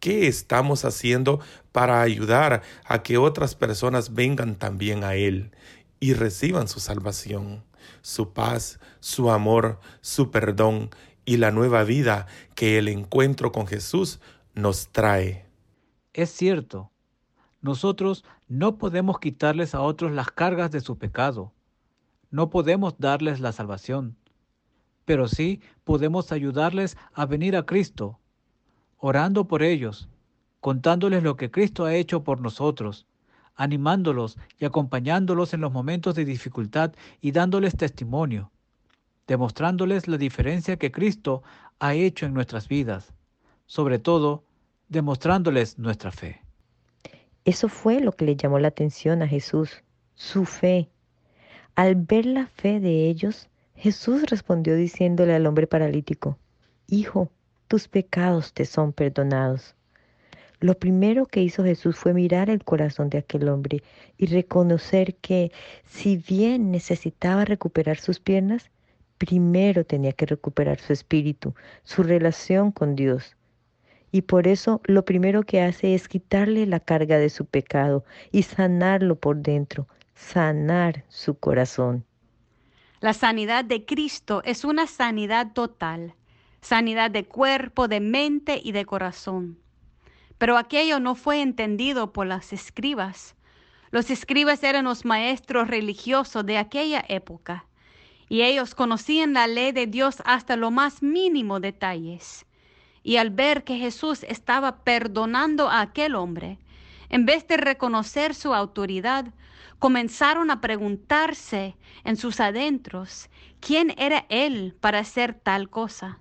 ¿Qué 0.00 0.26
estamos 0.26 0.86
haciendo 0.86 1.40
para 1.70 2.00
ayudar 2.00 2.62
a 2.86 3.02
que 3.02 3.18
otras 3.18 3.54
personas 3.54 4.14
vengan 4.14 4.56
también 4.56 5.04
a 5.04 5.16
Él 5.16 5.52
y 6.00 6.14
reciban 6.14 6.66
su 6.66 6.80
salvación, 6.80 7.62
su 8.00 8.32
paz, 8.32 8.80
su 9.00 9.30
amor, 9.30 9.80
su 10.00 10.30
perdón 10.30 10.90
y 11.24 11.36
la 11.36 11.50
nueva 11.50 11.84
vida 11.84 12.26
que 12.54 12.78
el 12.78 12.88
encuentro 12.88 13.52
con 13.52 13.66
Jesús 13.66 14.20
nos 14.54 14.88
trae. 14.88 15.46
Es 16.12 16.30
cierto, 16.30 16.90
nosotros 17.60 18.24
no 18.48 18.76
podemos 18.76 19.18
quitarles 19.18 19.74
a 19.74 19.80
otros 19.80 20.12
las 20.12 20.30
cargas 20.30 20.70
de 20.70 20.80
su 20.80 20.98
pecado. 20.98 21.52
No 22.30 22.50
podemos 22.50 22.94
darles 22.98 23.40
la 23.40 23.52
salvación, 23.52 24.16
pero 25.04 25.28
sí 25.28 25.60
podemos 25.84 26.32
ayudarles 26.32 26.96
a 27.12 27.26
venir 27.26 27.56
a 27.56 27.64
Cristo, 27.64 28.18
orando 28.98 29.46
por 29.46 29.62
ellos, 29.62 30.08
contándoles 30.60 31.22
lo 31.22 31.36
que 31.36 31.50
Cristo 31.50 31.84
ha 31.84 31.94
hecho 31.94 32.24
por 32.24 32.40
nosotros, 32.40 33.06
animándolos 33.54 34.38
y 34.58 34.64
acompañándolos 34.64 35.54
en 35.54 35.60
los 35.60 35.72
momentos 35.72 36.14
de 36.14 36.24
dificultad 36.24 36.92
y 37.20 37.32
dándoles 37.32 37.76
testimonio 37.76 38.50
demostrándoles 39.26 40.08
la 40.08 40.18
diferencia 40.18 40.76
que 40.76 40.92
Cristo 40.92 41.42
ha 41.78 41.94
hecho 41.94 42.26
en 42.26 42.34
nuestras 42.34 42.68
vidas, 42.68 43.12
sobre 43.66 43.98
todo 43.98 44.44
demostrándoles 44.88 45.78
nuestra 45.78 46.10
fe. 46.10 46.40
Eso 47.44 47.68
fue 47.68 48.00
lo 48.00 48.12
que 48.12 48.24
le 48.24 48.36
llamó 48.36 48.58
la 48.58 48.68
atención 48.68 49.22
a 49.22 49.28
Jesús, 49.28 49.82
su 50.14 50.44
fe. 50.44 50.88
Al 51.74 51.96
ver 51.96 52.26
la 52.26 52.46
fe 52.46 52.78
de 52.78 53.08
ellos, 53.08 53.48
Jesús 53.74 54.24
respondió 54.28 54.76
diciéndole 54.76 55.34
al 55.34 55.46
hombre 55.46 55.66
paralítico, 55.66 56.38
Hijo, 56.86 57.30
tus 57.68 57.88
pecados 57.88 58.52
te 58.52 58.64
son 58.64 58.92
perdonados. 58.92 59.74
Lo 60.60 60.78
primero 60.78 61.26
que 61.26 61.42
hizo 61.42 61.64
Jesús 61.64 61.96
fue 61.96 62.14
mirar 62.14 62.48
el 62.50 62.62
corazón 62.62 63.10
de 63.10 63.18
aquel 63.18 63.48
hombre 63.48 63.82
y 64.18 64.26
reconocer 64.26 65.16
que 65.16 65.50
si 65.84 66.18
bien 66.18 66.70
necesitaba 66.70 67.44
recuperar 67.44 67.98
sus 67.98 68.20
piernas, 68.20 68.70
primero 69.22 69.84
tenía 69.84 70.10
que 70.10 70.26
recuperar 70.26 70.80
su 70.80 70.92
espíritu, 70.92 71.54
su 71.84 72.02
relación 72.02 72.72
con 72.72 72.96
Dios. 72.96 73.36
Y 74.10 74.22
por 74.22 74.48
eso 74.48 74.80
lo 74.82 75.04
primero 75.04 75.44
que 75.44 75.62
hace 75.62 75.94
es 75.94 76.08
quitarle 76.08 76.66
la 76.66 76.80
carga 76.80 77.18
de 77.18 77.30
su 77.30 77.46
pecado 77.46 78.04
y 78.32 78.42
sanarlo 78.42 79.14
por 79.14 79.36
dentro, 79.36 79.86
sanar 80.16 81.04
su 81.06 81.38
corazón. 81.38 82.04
La 82.98 83.12
sanidad 83.12 83.64
de 83.64 83.84
Cristo 83.84 84.42
es 84.44 84.64
una 84.64 84.88
sanidad 84.88 85.52
total, 85.52 86.14
sanidad 86.60 87.12
de 87.12 87.24
cuerpo, 87.24 87.86
de 87.86 88.00
mente 88.00 88.60
y 88.60 88.72
de 88.72 88.84
corazón. 88.84 89.56
Pero 90.36 90.56
aquello 90.56 90.98
no 90.98 91.14
fue 91.14 91.42
entendido 91.42 92.12
por 92.12 92.26
las 92.26 92.52
escribas. 92.52 93.36
Los 93.92 94.10
escribas 94.10 94.64
eran 94.64 94.86
los 94.86 95.04
maestros 95.04 95.68
religiosos 95.68 96.44
de 96.44 96.58
aquella 96.58 97.04
época 97.06 97.66
y 98.32 98.40
ellos 98.44 98.74
conocían 98.74 99.34
la 99.34 99.46
ley 99.46 99.72
de 99.72 99.86
Dios 99.86 100.22
hasta 100.24 100.56
lo 100.56 100.70
más 100.70 101.02
mínimo 101.02 101.60
detalles. 101.60 102.46
Y 103.02 103.18
al 103.18 103.28
ver 103.28 103.62
que 103.62 103.76
Jesús 103.76 104.22
estaba 104.22 104.84
perdonando 104.84 105.68
a 105.68 105.82
aquel 105.82 106.14
hombre, 106.14 106.58
en 107.10 107.26
vez 107.26 107.46
de 107.46 107.58
reconocer 107.58 108.34
su 108.34 108.54
autoridad, 108.54 109.26
comenzaron 109.78 110.50
a 110.50 110.62
preguntarse 110.62 111.76
en 112.04 112.16
sus 112.16 112.40
adentros 112.40 113.28
quién 113.60 113.92
era 113.98 114.24
él 114.30 114.74
para 114.80 115.00
hacer 115.00 115.34
tal 115.34 115.68
cosa. 115.68 116.18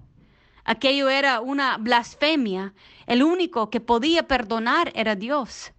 Aquello 0.65 1.08
era 1.08 1.39
una 1.39 1.77
blasfemia. 1.77 2.74
El 3.08 3.24
único 3.24 3.70
que 3.70 3.80
podía 3.80 4.27
perdonar 4.27 4.91
era 4.96 5.15
Dios. 5.15 5.72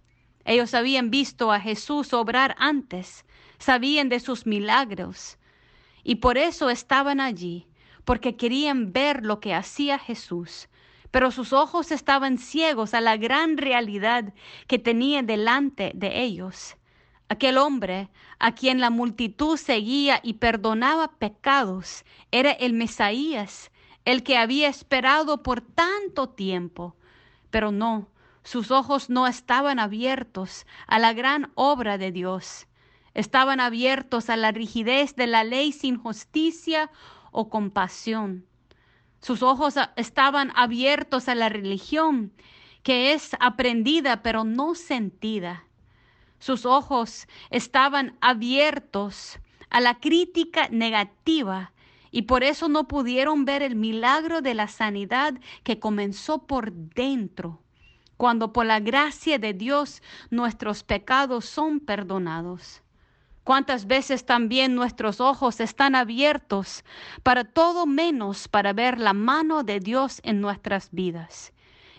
Ellos 0.45 0.73
habían 0.73 1.11
visto 1.11 1.51
a 1.51 1.59
Jesús 1.59 2.11
obrar 2.11 2.55
antes, 2.57 3.23
sabían 3.59 4.09
de 4.09 4.19
sus 4.19 4.47
milagros, 4.47 5.37
y 6.03 6.15
por 6.15 6.37
eso 6.37 6.69
estaban 6.69 7.19
allí, 7.19 7.67
porque 8.03 8.35
querían 8.35 8.91
ver 8.91 9.25
lo 9.25 9.39
que 9.39 9.53
hacía 9.53 9.97
Jesús. 9.97 10.67
Pero 11.11 11.31
sus 11.31 11.53
ojos 11.53 11.91
estaban 11.91 12.37
ciegos 12.37 12.93
a 12.93 13.01
la 13.01 13.17
gran 13.17 13.57
realidad 13.57 14.33
que 14.67 14.79
tenía 14.79 15.21
delante 15.21 15.91
de 15.95 16.21
ellos. 16.21 16.75
Aquel 17.29 17.57
hombre 17.57 18.09
a 18.39 18.53
quien 18.53 18.81
la 18.81 18.89
multitud 18.89 19.57
seguía 19.57 20.19
y 20.23 20.33
perdonaba 20.33 21.13
pecados 21.13 22.03
era 22.31 22.51
el 22.51 22.73
Mesaías, 22.73 23.71
el 24.05 24.23
que 24.23 24.37
había 24.37 24.67
esperado 24.67 25.43
por 25.43 25.61
tanto 25.61 26.29
tiempo. 26.29 26.95
Pero 27.49 27.71
no, 27.71 28.09
sus 28.43 28.71
ojos 28.71 29.09
no 29.09 29.27
estaban 29.27 29.79
abiertos 29.79 30.65
a 30.87 30.99
la 30.99 31.13
gran 31.13 31.51
obra 31.55 31.97
de 31.97 32.11
Dios 32.11 32.67
estaban 33.13 33.59
abiertos 33.59 34.29
a 34.29 34.37
la 34.37 34.51
rigidez 34.51 35.15
de 35.15 35.27
la 35.27 35.43
ley 35.43 35.71
sin 35.71 35.97
justicia 35.97 36.89
o 37.31 37.49
compasión. 37.49 38.45
Sus 39.21 39.41
ojos 39.41 39.75
estaban 39.95 40.51
abiertos 40.55 41.29
a 41.29 41.35
la 41.35 41.49
religión, 41.49 42.33
que 42.83 43.13
es 43.13 43.35
aprendida 43.39 44.21
pero 44.21 44.43
no 44.43 44.75
sentida. 44.75 45.63
Sus 46.39 46.65
ojos 46.65 47.27
estaban 47.49 48.17
abiertos 48.19 49.39
a 49.69 49.79
la 49.79 49.99
crítica 49.99 50.67
negativa 50.69 51.71
y 52.11 52.23
por 52.23 52.43
eso 52.43 52.69
no 52.69 52.87
pudieron 52.87 53.45
ver 53.45 53.63
el 53.63 53.75
milagro 53.75 54.41
de 54.41 54.53
la 54.53 54.67
sanidad 54.67 55.33
que 55.63 55.79
comenzó 55.79 56.45
por 56.45 56.71
dentro, 56.71 57.61
cuando 58.17 58.53
por 58.53 58.65
la 58.65 58.79
gracia 58.79 59.39
de 59.39 59.53
Dios 59.53 60.03
nuestros 60.29 60.83
pecados 60.83 61.45
son 61.45 61.79
perdonados. 61.79 62.82
Cuántas 63.43 63.87
veces 63.87 64.25
también 64.25 64.73
nuestros 64.73 65.19
ojos 65.19 65.59
están 65.59 65.95
abiertos 65.95 66.85
para 67.23 67.43
todo 67.43 67.85
menos 67.85 68.47
para 68.47 68.71
ver 68.71 68.99
la 68.99 69.13
mano 69.13 69.63
de 69.63 69.79
Dios 69.79 70.21
en 70.23 70.39
nuestras 70.39 70.89
vidas 70.91 71.53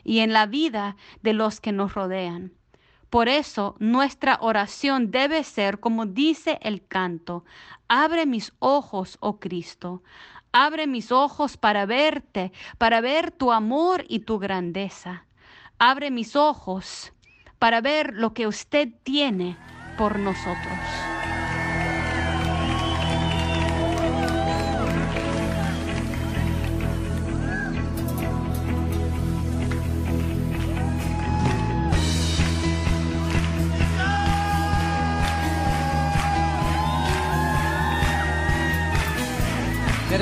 y 0.05 0.21
en 0.21 0.33
la 0.33 0.47
vida 0.47 0.97
de 1.23 1.35
los 1.35 1.61
que 1.61 1.73
nos 1.73 1.95
rodean. 1.95 2.53
Por 3.11 3.29
eso 3.29 3.77
nuestra 3.79 4.39
oración 4.41 5.11
debe 5.11 5.45
ser 5.45 5.81
como 5.81 6.07
dice 6.07 6.59
el 6.63 6.87
canto, 6.87 7.45
abre 7.89 8.27
mis 8.27 8.53
ojos, 8.59 9.19
oh 9.21 9.39
Cristo, 9.39 10.03
abre 10.51 10.87
mis 10.87 11.13
ojos 11.13 11.57
para 11.57 11.85
verte, 11.85 12.53
para 12.79 13.01
ver 13.01 13.31
tu 13.31 13.53
amor 13.53 14.05
y 14.09 14.21
tu 14.21 14.39
grandeza. 14.39 15.27
Abre 15.79 16.11
mis 16.11 16.37
ojos 16.37 17.13
para 17.59 17.81
ver 17.81 18.15
lo 18.15 18.33
que 18.33 18.47
usted 18.47 18.89
tiene 19.05 19.57
por 19.97 20.19
nosotros. 20.19 21.14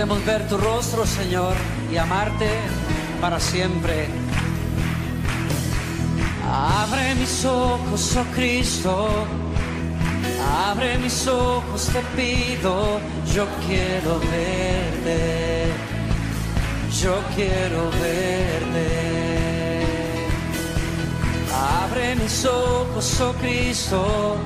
Queremos 0.02 0.24
ver 0.26 0.48
tu 0.48 0.56
rostro, 0.56 1.06
Señor, 1.06 1.54
y 1.92 1.96
amarte 1.96 2.50
para 3.20 3.38
siempre. 3.38 4.08
Abre 6.44 7.14
mis 7.14 7.44
ojos, 7.44 8.16
oh 8.16 8.24
Cristo. 8.34 9.24
Abre 10.66 10.98
mis 10.98 11.24
ojos, 11.28 11.88
te 11.92 12.00
pido. 12.16 12.98
Yo 13.32 13.46
quiero 13.64 14.18
verte. 14.18 15.70
yo 17.00 17.14
quiero 17.36 17.88
verte. 18.02 18.88
Abre 21.84 22.16
mis 22.16 22.44
ojos, 22.44 23.20
oh 23.20 23.32
Cristo, 23.34 24.36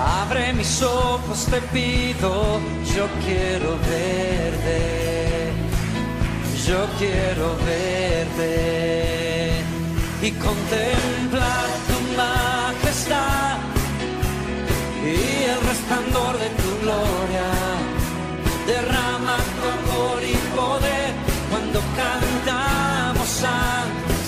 abre 0.00 0.52
mis 0.52 0.82
ojos, 0.82 1.46
te 1.46 1.60
pido, 1.72 2.60
yo 2.96 3.06
quiero 3.24 3.76
verte, 3.88 5.52
yo 6.66 6.86
quiero 6.98 7.56
verte. 7.66 8.50
Y 10.22 10.30
contemplar 10.32 11.66
tu 11.88 11.98
majestad 12.16 13.58
y 15.02 15.44
el 15.52 15.60
resplandor 15.68 16.38
de 16.38 16.48
tu 16.60 16.70
gloria. 16.82 17.48
Derrama 18.66 19.36
tu 19.56 19.62
amor 19.78 20.22
y 20.22 20.36
poder 20.54 21.10
cuando 21.50 21.80
cantamos 21.96 23.28
santos 23.28 24.26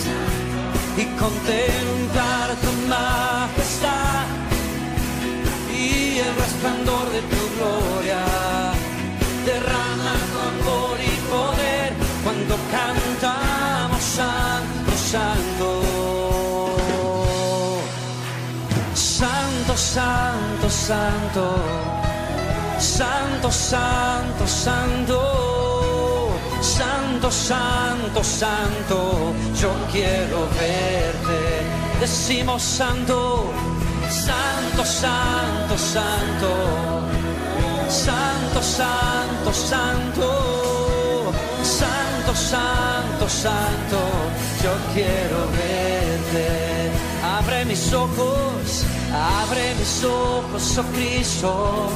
y 0.96 1.04
contemplar 1.20 2.48
tu 2.62 2.72
majestad 2.88 3.61
resplandor 6.62 7.10
de 7.10 7.20
tu 7.22 7.42
gloria. 7.56 8.22
Derrama 9.44 10.14
tu 10.30 10.38
amor 10.52 10.96
y 11.00 11.14
poder 11.30 11.92
cuando 12.22 12.56
cantamos 12.70 14.02
santo, 14.02 14.92
santo. 15.10 15.68
Santo, 18.94 19.76
santo, 19.76 20.70
santo. 20.70 21.44
Santo, 22.78 23.50
santo, 23.50 24.46
santo. 24.46 25.18
Santo, 26.60 27.30
santo, 27.30 28.22
santo. 28.22 29.34
Yo 29.60 29.70
quiero 29.90 30.48
verte. 30.60 31.40
Decimos 32.00 32.62
santo 32.62 33.71
Santo, 34.12 34.84
santo, 34.84 35.78
santo. 35.78 36.50
Santo, 37.88 38.62
santo, 38.62 39.52
santo. 39.52 41.32
Santo, 41.62 42.34
santo, 42.34 43.28
santo. 43.28 43.98
Yo 44.62 44.72
quiero 44.92 45.48
verte. 45.56 46.72
Abre 47.24 47.64
mis 47.64 47.92
ojos, 47.92 48.84
abre 49.12 49.74
mis 49.78 50.04
ojos, 50.04 50.78
oh 50.78 50.84
Cristo. 50.92 51.88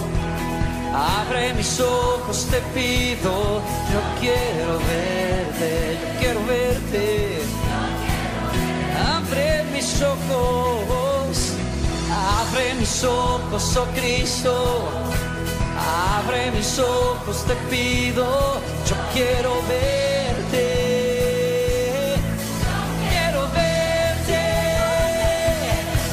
Abre 0.94 1.52
mis 1.52 1.78
ojos, 1.80 2.46
te 2.50 2.60
pido, 2.74 3.60
yo 3.92 4.00
quiero 4.18 4.78
verte, 4.78 5.98
yo 6.00 6.18
quiero 6.18 6.40
verte. 6.46 7.42
Abre 9.14 9.64
mis 9.74 10.02
ojos 10.02 11.05
abre 12.16 12.74
mis 12.74 13.04
ojos, 13.04 13.76
oh 13.76 13.86
Cristo. 13.94 14.88
Abre 16.16 16.50
mis 16.52 16.78
ojos, 16.78 17.44
te 17.46 17.54
pido. 17.70 18.26
Yo 18.88 18.96
quiero 19.12 19.52
verte. 19.68 20.66
Quiero 23.10 23.42
verte 23.60 24.42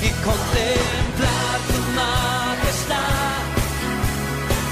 y 0.01 0.09
contemplar 0.27 1.55
tu 1.69 1.79
majestad 2.01 3.41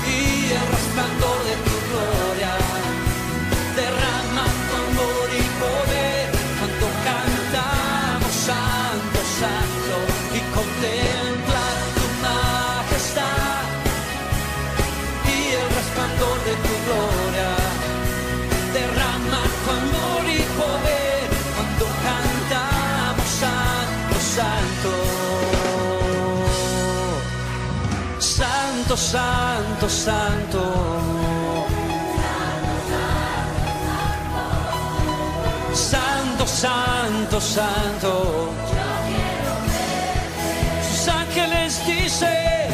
y 0.08 0.20
el 0.60 0.66
resplandor 0.76 1.40
de 1.50 1.56
tu 1.68 1.76
gloria. 1.88 2.54
Derrama 3.80 4.46
tu 4.68 4.74
amor 4.86 5.28
y 5.42 5.44
poder 5.64 6.26
cuando 6.60 6.88
cantamos 7.10 8.34
santo, 8.50 9.20
santo 9.40 9.96
y 10.36 10.40
contemplar 10.56 11.01
Santo, 29.02 29.90
santo, 29.90 30.62
santo. 35.74 36.46
Santo, 36.46 37.42
santo. 37.42 38.50
Sus 40.88 41.08
ángeles 41.08 41.86
dicen, 41.88 42.70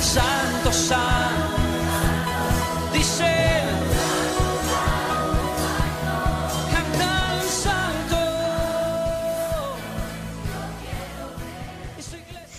santo, 0.00 0.72
santo. 0.72 1.56
Dicen, 2.92 3.68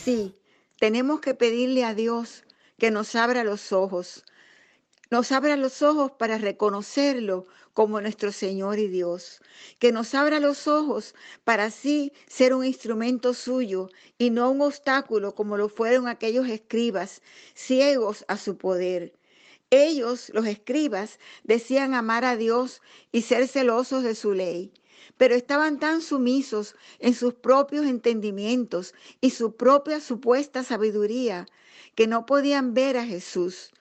Sí, 0.05 0.35
tenemos 0.79 1.19
que 1.19 1.35
pedirle 1.35 1.83
a 1.83 1.93
Dios 1.93 2.43
que 2.79 2.91
nos 2.91 3.13
abra 3.15 3.43
los 3.43 3.71
ojos, 3.73 4.23
nos 5.11 5.31
abra 5.31 5.57
los 5.57 5.81
ojos 5.81 6.11
para 6.11 6.37
reconocerlo 6.37 7.45
como 7.73 7.99
nuestro 7.99 8.31
Señor 8.31 8.79
y 8.79 8.87
Dios, 8.87 9.41
que 9.79 9.91
nos 9.91 10.15
abra 10.15 10.39
los 10.39 10.67
ojos 10.67 11.13
para 11.43 11.65
así 11.65 12.13
ser 12.27 12.53
un 12.53 12.65
instrumento 12.65 13.33
suyo 13.33 13.89
y 14.17 14.29
no 14.29 14.49
un 14.49 14.61
obstáculo 14.61 15.35
como 15.35 15.57
lo 15.57 15.67
fueron 15.67 16.07
aquellos 16.07 16.47
escribas 16.47 17.21
ciegos 17.53 18.23
a 18.27 18.37
su 18.37 18.57
poder. 18.57 19.13
Ellos, 19.71 20.31
los 20.33 20.47
escribas, 20.47 21.19
decían 21.43 21.93
amar 21.93 22.25
a 22.25 22.35
Dios 22.35 22.81
y 23.11 23.23
ser 23.23 23.47
celosos 23.47 24.03
de 24.03 24.15
su 24.15 24.33
ley, 24.33 24.71
pero 25.17 25.35
estaban 25.35 25.79
tan 25.79 26.01
sumisos 26.01 26.75
en 26.99 27.13
sus 27.13 27.33
propios 27.33 27.85
entendimientos 27.85 28.93
y 29.21 29.31
su 29.31 29.55
propia 29.55 29.99
supuesta 29.99 30.63
sabiduría 30.63 31.45
que 31.95 32.07
no 32.07 32.25
podían 32.25 32.73
ver 32.73 32.97
a 32.97 33.05
Jesús. 33.05 33.71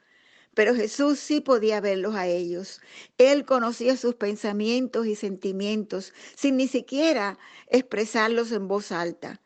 Pero 0.55 0.75
Jesús 0.75 1.21
sí 1.21 1.41
podía 1.41 1.81
verlos 1.81 2.15
a 2.15 2.27
ellos. 2.27 2.81
Él 3.17 3.45
conocía 3.45 3.97
sus 3.97 4.15
pensamientos 4.17 5.07
y 5.07 5.15
sentimientos 5.15 6.13
sin 6.35 6.57
ni 6.57 6.67
siquiera 6.67 7.39
expresarlos 7.69 8.51
en 8.53 8.67
voz 8.67 8.91
alta. 8.91 9.41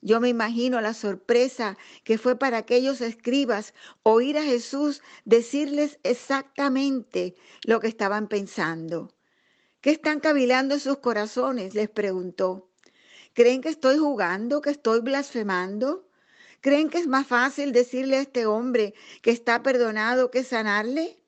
Yo 0.00 0.20
me 0.20 0.28
imagino 0.28 0.80
la 0.82 0.92
sorpresa 0.92 1.78
que 2.02 2.18
fue 2.18 2.38
para 2.38 2.58
aquellos 2.58 3.00
escribas 3.00 3.72
oír 4.02 4.36
a 4.36 4.42
Jesús 4.42 5.02
decirles 5.24 5.98
exactamente 6.02 7.34
lo 7.64 7.80
que 7.80 7.88
estaban 7.88 8.28
pensando. 8.28 9.10
¿Qué 9.80 9.90
están 9.90 10.20
cavilando 10.20 10.74
en 10.74 10.80
sus 10.80 10.98
corazones? 10.98 11.74
les 11.74 11.88
preguntó. 11.88 12.70
¿Creen 13.34 13.62
que 13.62 13.70
estoy 13.70 13.98
jugando, 13.98 14.60
que 14.60 14.70
estoy 14.70 15.00
blasfemando? 15.00 16.06
¿Creen 16.64 16.88
que 16.88 16.96
es 16.96 17.06
más 17.06 17.26
fácil 17.26 17.72
decirle 17.72 18.16
a 18.16 18.22
este 18.22 18.46
hombre 18.46 18.94
que 19.20 19.30
está 19.30 19.62
perdonado 19.62 20.30
que 20.30 20.44
sanarle? 20.44 21.20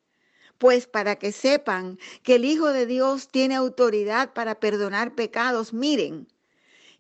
Pues 0.57 0.87
para 0.87 1.17
que 1.17 1.31
sepan 1.31 1.99
que 2.23 2.37
el 2.37 2.47
Hijo 2.47 2.73
de 2.73 2.87
Dios 2.87 3.29
tiene 3.29 3.55
autoridad 3.55 4.33
para 4.33 4.59
perdonar 4.61 5.15
pecados, 5.15 5.75
miren. 5.75 6.27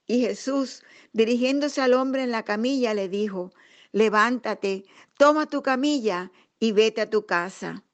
Y 0.06 0.20
Jesús, 0.20 0.82
dirigiéndose 1.14 1.80
al 1.80 1.94
hombre 1.94 2.24
en 2.24 2.30
la 2.30 2.42
camilla, 2.42 2.92
le 2.92 3.08
dijo, 3.08 3.54
levántate, 3.92 4.84
toma 5.16 5.46
tu 5.46 5.62
camilla 5.62 6.30
y 6.60 6.72
vete 6.72 7.00
a 7.00 7.08
tu 7.08 7.24
casa. 7.24 7.85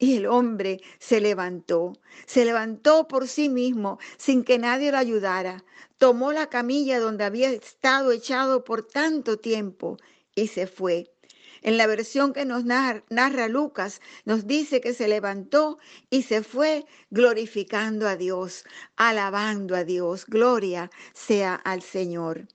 Y 0.00 0.16
el 0.16 0.26
hombre 0.26 0.80
se 0.98 1.20
levantó, 1.20 1.92
se 2.26 2.44
levantó 2.44 3.06
por 3.06 3.28
sí 3.28 3.48
mismo 3.48 4.00
sin 4.16 4.42
que 4.42 4.58
nadie 4.58 4.90
lo 4.90 4.98
ayudara. 4.98 5.62
Tomó 5.98 6.32
la 6.32 6.48
camilla 6.48 6.98
donde 6.98 7.22
había 7.24 7.50
estado 7.50 8.10
echado 8.10 8.64
por 8.64 8.82
tanto 8.82 9.38
tiempo 9.38 9.98
y 10.34 10.48
se 10.48 10.66
fue. 10.66 11.12
En 11.62 11.76
la 11.76 11.86
versión 11.86 12.32
que 12.32 12.46
nos 12.46 12.64
narra, 12.64 13.48
Lucas, 13.48 14.00
nos 14.24 14.46
dice 14.46 14.80
que 14.80 14.94
se 14.94 15.06
levantó 15.06 15.78
y 16.08 16.22
se 16.22 16.42
fue 16.42 16.86
glorificando 17.10 18.08
a 18.08 18.16
Dios, 18.16 18.64
alabando 18.96 19.76
a 19.76 19.84
Dios. 19.84 20.24
Gloria 20.26 20.90
sea 21.12 21.54
al 21.54 21.82
Señor. 21.82 22.48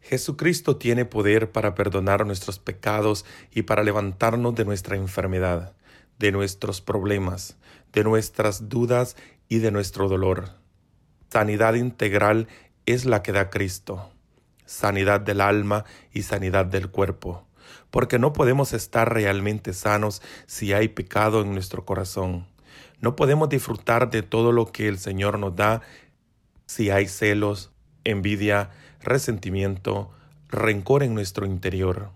Jesucristo 0.00 0.76
tiene 0.76 1.06
poder 1.06 1.50
para 1.50 1.74
perdonar 1.74 2.26
nuestros 2.26 2.58
pecados 2.58 3.24
y 3.50 3.62
para 3.62 3.82
levantarnos 3.82 4.54
de 4.54 4.64
nuestra 4.64 4.96
enfermedad, 4.96 5.74
de 6.18 6.32
nuestros 6.32 6.80
problemas, 6.80 7.56
de 7.92 8.04
nuestras 8.04 8.68
dudas 8.68 9.16
y 9.48 9.58
de 9.58 9.70
nuestro 9.70 10.08
dolor. 10.08 10.50
Sanidad 11.30 11.74
integral 11.74 12.48
es 12.86 13.04
la 13.04 13.22
que 13.22 13.32
da 13.32 13.50
Cristo, 13.50 14.10
sanidad 14.66 15.20
del 15.20 15.40
alma 15.40 15.84
y 16.12 16.22
sanidad 16.22 16.66
del 16.66 16.90
cuerpo, 16.90 17.46
porque 17.90 18.18
no 18.18 18.32
podemos 18.32 18.72
estar 18.72 19.12
realmente 19.12 19.72
sanos 19.72 20.22
si 20.46 20.72
hay 20.72 20.88
pecado 20.88 21.42
en 21.42 21.52
nuestro 21.52 21.84
corazón. 21.84 22.46
No 23.00 23.16
podemos 23.16 23.48
disfrutar 23.48 24.10
de 24.10 24.22
todo 24.22 24.52
lo 24.52 24.70
que 24.72 24.88
el 24.88 24.98
Señor 24.98 25.38
nos 25.38 25.56
da 25.56 25.82
si 26.66 26.90
hay 26.90 27.06
celos, 27.06 27.70
envidia, 28.04 28.70
resentimiento, 29.00 30.10
rencor 30.48 31.02
en 31.02 31.14
nuestro 31.14 31.46
interior. 31.46 32.10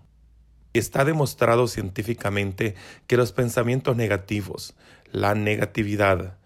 Está 0.73 1.03
demostrado 1.03 1.67
científicamente 1.67 2.75
que 3.07 3.17
los 3.17 3.31
pensamientos 3.31 3.95
negativos, 3.95 4.75
la 5.11 5.33
negatividad, 5.33 6.37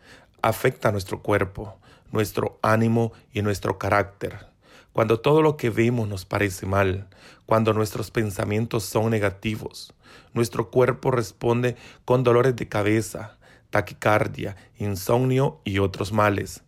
afecta 0.42 0.90
a 0.90 0.92
nuestro 0.94 1.22
cuerpo, 1.22 1.78
nuestro 2.12 2.58
ánimo 2.62 3.12
y 3.34 3.42
nuestro 3.42 3.78
carácter. 3.78 4.48
Cuando 4.94 5.20
todo 5.20 5.42
lo 5.42 5.58
que 5.58 5.70
vemos 5.70 6.08
nos 6.08 6.24
parece 6.24 6.66
mal, 6.66 7.08
cuando 7.46 7.74
nuestros 7.74 8.12
pensamientos 8.12 8.86
son 8.86 9.10
negativos, 9.10 9.94
nuestro 10.34 10.70
cuerpo 10.70 11.12
responde 11.12 11.76
con 12.06 12.24
dolores 12.24 12.56
de 12.56 12.70
cabeza, 12.70 13.38
taquicardia, 13.72 14.56
insomnio 14.78 15.60
y 15.66 15.80
otros 15.80 16.14
males. 16.14 16.64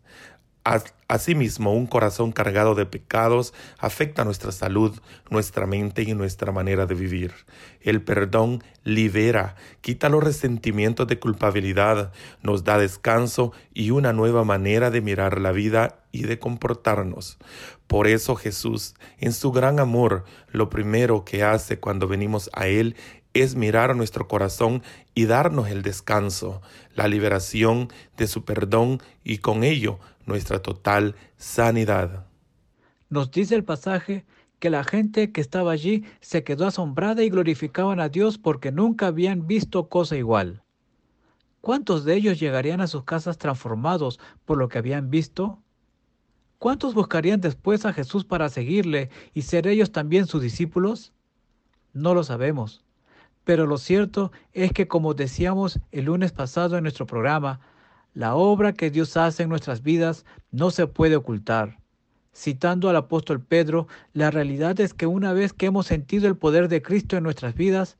Asimismo, 1.07 1.73
un 1.73 1.85
corazón 1.85 2.31
cargado 2.31 2.73
de 2.73 2.87
pecados 2.87 3.53
afecta 3.77 4.25
nuestra 4.25 4.51
salud, 4.51 4.99
nuestra 5.29 5.67
mente 5.67 6.01
y 6.01 6.15
nuestra 6.15 6.51
manera 6.51 6.87
de 6.87 6.95
vivir. 6.95 7.33
El 7.81 8.01
perdón 8.01 8.63
libera, 8.83 9.55
quita 9.81 10.09
los 10.09 10.23
resentimientos 10.23 11.05
de 11.05 11.19
culpabilidad, 11.19 12.11
nos 12.41 12.63
da 12.63 12.79
descanso 12.79 13.53
y 13.75 13.91
una 13.91 14.11
nueva 14.11 14.43
manera 14.43 14.89
de 14.89 15.01
mirar 15.01 15.39
la 15.39 15.51
vida 15.51 15.99
y 16.11 16.23
de 16.23 16.39
comportarnos. 16.39 17.37
Por 17.85 18.07
eso 18.07 18.35
Jesús, 18.35 18.95
en 19.19 19.33
su 19.33 19.51
gran 19.51 19.79
amor, 19.79 20.23
lo 20.51 20.71
primero 20.71 21.25
que 21.25 21.43
hace 21.43 21.79
cuando 21.79 22.07
venimos 22.07 22.49
a 22.53 22.65
Él 22.65 22.95
es 23.35 23.55
mirar 23.55 23.95
nuestro 23.95 24.27
corazón 24.27 24.81
y 25.13 25.25
darnos 25.25 25.69
el 25.69 25.83
descanso, 25.83 26.61
la 26.95 27.07
liberación 27.09 27.89
de 28.17 28.27
su 28.27 28.45
perdón 28.45 29.03
y 29.25 29.39
con 29.39 29.63
ello 29.65 29.99
nuestra 30.25 30.61
total 30.61 31.15
sanidad. 31.37 32.25
Nos 33.09 33.31
dice 33.31 33.55
el 33.55 33.63
pasaje 33.63 34.25
que 34.59 34.69
la 34.69 34.83
gente 34.83 35.31
que 35.31 35.41
estaba 35.41 35.71
allí 35.71 36.05
se 36.21 36.43
quedó 36.43 36.65
asombrada 36.65 37.23
y 37.23 37.29
glorificaban 37.29 37.99
a 37.99 38.09
Dios 38.09 38.37
porque 38.37 38.71
nunca 38.71 39.07
habían 39.07 39.47
visto 39.47 39.89
cosa 39.89 40.15
igual. 40.15 40.63
¿Cuántos 41.61 42.05
de 42.05 42.15
ellos 42.15 42.39
llegarían 42.39 42.81
a 42.81 42.87
sus 42.87 43.03
casas 43.03 43.37
transformados 43.37 44.19
por 44.45 44.57
lo 44.57 44.69
que 44.69 44.77
habían 44.77 45.09
visto? 45.09 45.59
¿Cuántos 46.59 46.93
buscarían 46.93 47.41
después 47.41 47.85
a 47.85 47.93
Jesús 47.93 48.23
para 48.23 48.49
seguirle 48.49 49.09
y 49.33 49.43
ser 49.43 49.67
ellos 49.67 49.91
también 49.91 50.27
sus 50.27 50.41
discípulos? 50.41 51.11
No 51.93 52.13
lo 52.13 52.23
sabemos. 52.23 52.83
Pero 53.43 53.67
lo 53.67 53.77
cierto 53.77 54.31
es 54.53 54.71
que, 54.73 54.87
como 54.87 55.13
decíamos 55.13 55.79
el 55.91 56.05
lunes 56.05 56.31
pasado 56.31 56.77
en 56.77 56.83
nuestro 56.83 57.05
programa, 57.05 57.59
la 58.15 58.35
obra 58.35 58.73
que 58.73 58.89
Dios 58.89 59.17
hace 59.17 59.43
en 59.43 59.49
nuestras 59.49 59.83
vidas 59.83 60.25
no 60.49 60.71
se 60.71 60.87
puede 60.87 61.17
ocultar. 61.17 61.79
Citando 62.33 62.89
al 62.89 62.95
apóstol 62.95 63.41
Pedro, 63.41 63.87
la 64.13 64.31
realidad 64.31 64.79
es 64.79 64.93
que 64.93 65.05
una 65.05 65.33
vez 65.33 65.53
que 65.53 65.67
hemos 65.67 65.85
sentido 65.85 66.27
el 66.27 66.37
poder 66.37 66.69
de 66.69 66.81
Cristo 66.81 67.17
en 67.17 67.23
nuestras 67.23 67.55
vidas, 67.55 67.97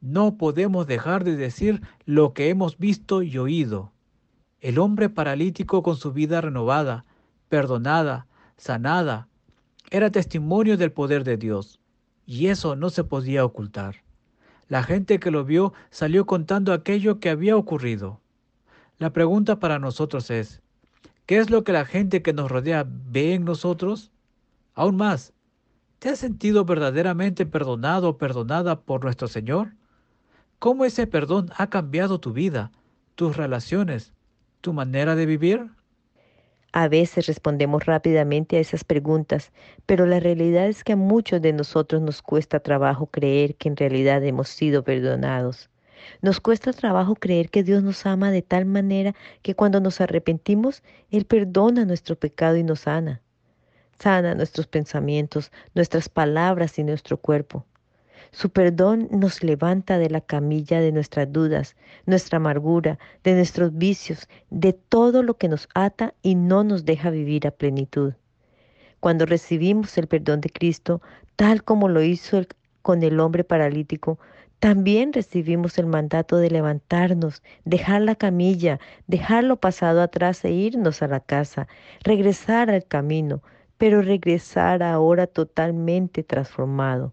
no 0.00 0.36
podemos 0.36 0.86
dejar 0.88 1.24
de 1.24 1.36
decir 1.36 1.82
lo 2.04 2.34
que 2.34 2.50
hemos 2.50 2.78
visto 2.78 3.22
y 3.22 3.38
oído. 3.38 3.92
El 4.60 4.78
hombre 4.78 5.08
paralítico 5.08 5.82
con 5.82 5.96
su 5.96 6.12
vida 6.12 6.40
renovada, 6.40 7.04
perdonada, 7.48 8.26
sanada, 8.56 9.28
era 9.90 10.10
testimonio 10.10 10.76
del 10.76 10.90
poder 10.90 11.22
de 11.22 11.36
Dios, 11.36 11.78
y 12.26 12.48
eso 12.48 12.74
no 12.74 12.90
se 12.90 13.04
podía 13.04 13.44
ocultar. 13.44 14.02
La 14.68 14.82
gente 14.82 15.20
que 15.20 15.30
lo 15.30 15.44
vio 15.44 15.72
salió 15.90 16.26
contando 16.26 16.72
aquello 16.72 17.20
que 17.20 17.30
había 17.30 17.56
ocurrido. 17.56 18.20
La 19.04 19.12
pregunta 19.12 19.60
para 19.60 19.78
nosotros 19.78 20.30
es, 20.30 20.62
¿qué 21.26 21.36
es 21.36 21.50
lo 21.50 21.62
que 21.62 21.72
la 21.72 21.84
gente 21.84 22.22
que 22.22 22.32
nos 22.32 22.50
rodea 22.50 22.86
ve 22.88 23.34
en 23.34 23.44
nosotros? 23.44 24.10
Aún 24.72 24.96
más, 24.96 25.34
¿te 25.98 26.08
has 26.08 26.18
sentido 26.18 26.64
verdaderamente 26.64 27.44
perdonado 27.44 28.08
o 28.08 28.16
perdonada 28.16 28.80
por 28.80 29.04
nuestro 29.04 29.28
Señor? 29.28 29.74
¿Cómo 30.58 30.86
ese 30.86 31.06
perdón 31.06 31.50
ha 31.58 31.68
cambiado 31.68 32.18
tu 32.18 32.32
vida, 32.32 32.72
tus 33.14 33.36
relaciones, 33.36 34.14
tu 34.62 34.72
manera 34.72 35.14
de 35.14 35.26
vivir? 35.26 35.68
A 36.72 36.88
veces 36.88 37.26
respondemos 37.26 37.84
rápidamente 37.84 38.56
a 38.56 38.60
esas 38.60 38.84
preguntas, 38.84 39.52
pero 39.84 40.06
la 40.06 40.18
realidad 40.18 40.66
es 40.66 40.82
que 40.82 40.94
a 40.94 40.96
muchos 40.96 41.42
de 41.42 41.52
nosotros 41.52 42.00
nos 42.00 42.22
cuesta 42.22 42.58
trabajo 42.58 43.08
creer 43.08 43.56
que 43.56 43.68
en 43.68 43.76
realidad 43.76 44.24
hemos 44.24 44.48
sido 44.48 44.82
perdonados. 44.82 45.68
Nos 46.22 46.40
cuesta 46.40 46.72
trabajo 46.72 47.14
creer 47.14 47.50
que 47.50 47.62
Dios 47.62 47.82
nos 47.82 48.06
ama 48.06 48.30
de 48.30 48.42
tal 48.42 48.64
manera 48.64 49.14
que 49.42 49.54
cuando 49.54 49.80
nos 49.80 50.00
arrepentimos, 50.00 50.82
Él 51.10 51.24
perdona 51.24 51.84
nuestro 51.84 52.16
pecado 52.16 52.56
y 52.56 52.62
nos 52.62 52.80
sana. 52.80 53.20
Sana 53.98 54.34
nuestros 54.34 54.66
pensamientos, 54.66 55.52
nuestras 55.74 56.08
palabras 56.08 56.78
y 56.78 56.84
nuestro 56.84 57.16
cuerpo. 57.16 57.64
Su 58.32 58.50
perdón 58.50 59.08
nos 59.12 59.44
levanta 59.44 59.98
de 59.98 60.10
la 60.10 60.20
camilla 60.20 60.80
de 60.80 60.90
nuestras 60.90 61.32
dudas, 61.32 61.76
nuestra 62.04 62.38
amargura, 62.38 62.98
de 63.22 63.34
nuestros 63.34 63.76
vicios, 63.76 64.28
de 64.50 64.72
todo 64.72 65.22
lo 65.22 65.36
que 65.36 65.48
nos 65.48 65.68
ata 65.74 66.14
y 66.20 66.34
no 66.34 66.64
nos 66.64 66.84
deja 66.84 67.10
vivir 67.10 67.46
a 67.46 67.52
plenitud. 67.52 68.14
Cuando 68.98 69.24
recibimos 69.24 69.96
el 69.98 70.08
perdón 70.08 70.40
de 70.40 70.50
Cristo, 70.50 71.00
tal 71.36 71.62
como 71.62 71.88
lo 71.88 72.02
hizo 72.02 72.42
con 72.82 73.02
el 73.02 73.20
hombre 73.20 73.44
paralítico, 73.44 74.18
también 74.64 75.12
recibimos 75.12 75.76
el 75.76 75.84
mandato 75.84 76.38
de 76.38 76.48
levantarnos, 76.48 77.42
dejar 77.66 78.00
la 78.00 78.14
camilla, 78.14 78.80
dejar 79.06 79.44
lo 79.44 79.56
pasado 79.56 80.00
atrás 80.00 80.42
e 80.42 80.52
irnos 80.52 81.02
a 81.02 81.06
la 81.06 81.20
casa, 81.20 81.68
regresar 82.02 82.70
al 82.70 82.82
camino, 82.82 83.42
pero 83.76 84.00
regresar 84.00 84.82
ahora 84.82 85.26
totalmente 85.26 86.22
transformado. 86.22 87.12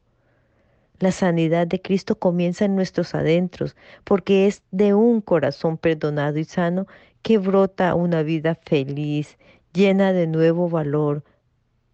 La 0.99 1.11
sanidad 1.11 1.67
de 1.67 1.81
Cristo 1.81 2.17
comienza 2.17 2.63
en 2.63 2.77
nuestros 2.77 3.13
adentros, 3.15 3.75
porque 4.05 4.47
es 4.47 4.63
de 4.71 4.93
un 4.93 5.19
corazón 5.19 5.77
perdonado 5.77 6.39
y 6.39 6.45
sano 6.45 6.87
que 7.21 7.37
brota 7.37 7.95
una 7.95 8.23
vida 8.23 8.55
feliz, 8.55 9.37
llena 9.73 10.13
de 10.13 10.25
nuevo 10.25 10.69
valor, 10.69 11.25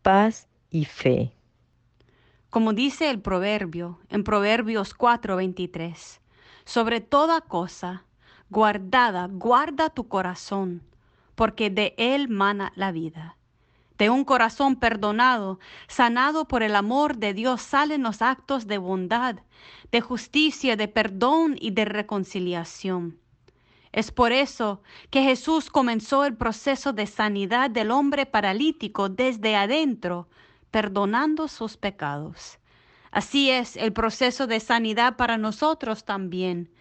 paz 0.03 0.47
y 0.69 0.85
fe. 0.85 1.31
Como 2.49 2.71
dice 2.71 3.09
el 3.09 3.19
proverbio 3.19 3.99
en 4.09 4.23
Proverbios 4.23 4.93
4:23, 4.93 6.21
sobre 6.63 7.01
toda 7.01 7.41
cosa 7.41 8.05
guardada, 8.49 9.27
guarda 9.29 9.89
tu 9.89 10.07
corazón, 10.07 10.81
porque 11.35 11.69
de 11.69 11.93
él 11.97 12.29
mana 12.29 12.71
la 12.75 12.93
vida. 12.93 13.35
De 13.97 14.09
un 14.09 14.23
corazón 14.23 14.77
perdonado, 14.77 15.59
sanado 15.89 16.47
por 16.47 16.63
el 16.63 16.77
amor 16.77 17.17
de 17.17 17.33
Dios, 17.33 17.61
salen 17.61 18.03
los 18.03 18.21
actos 18.21 18.65
de 18.65 18.77
bondad, 18.77 19.35
de 19.91 19.99
justicia, 19.99 20.77
de 20.77 20.87
perdón 20.87 21.57
y 21.59 21.71
de 21.71 21.83
reconciliación. 21.83 23.19
Es 23.91 24.11
por 24.11 24.31
eso 24.31 24.81
que 25.09 25.23
Jesús 25.23 25.69
comenzó 25.69 26.23
el 26.23 26.37
proceso 26.37 26.93
de 26.93 27.07
sanidad 27.07 27.69
del 27.69 27.91
hombre 27.91 28.25
paralítico 28.25 29.09
desde 29.09 29.57
adentro, 29.57 30.29
perdonando 30.71 31.47
sus 31.47 31.77
pecados. 31.77 32.59
Así 33.11 33.49
es 33.49 33.77
el 33.77 33.93
proceso 33.93 34.47
de 34.47 34.59
sanidad 34.59 35.15
para 35.17 35.37
nosotros 35.37 36.05
también. 36.05 36.71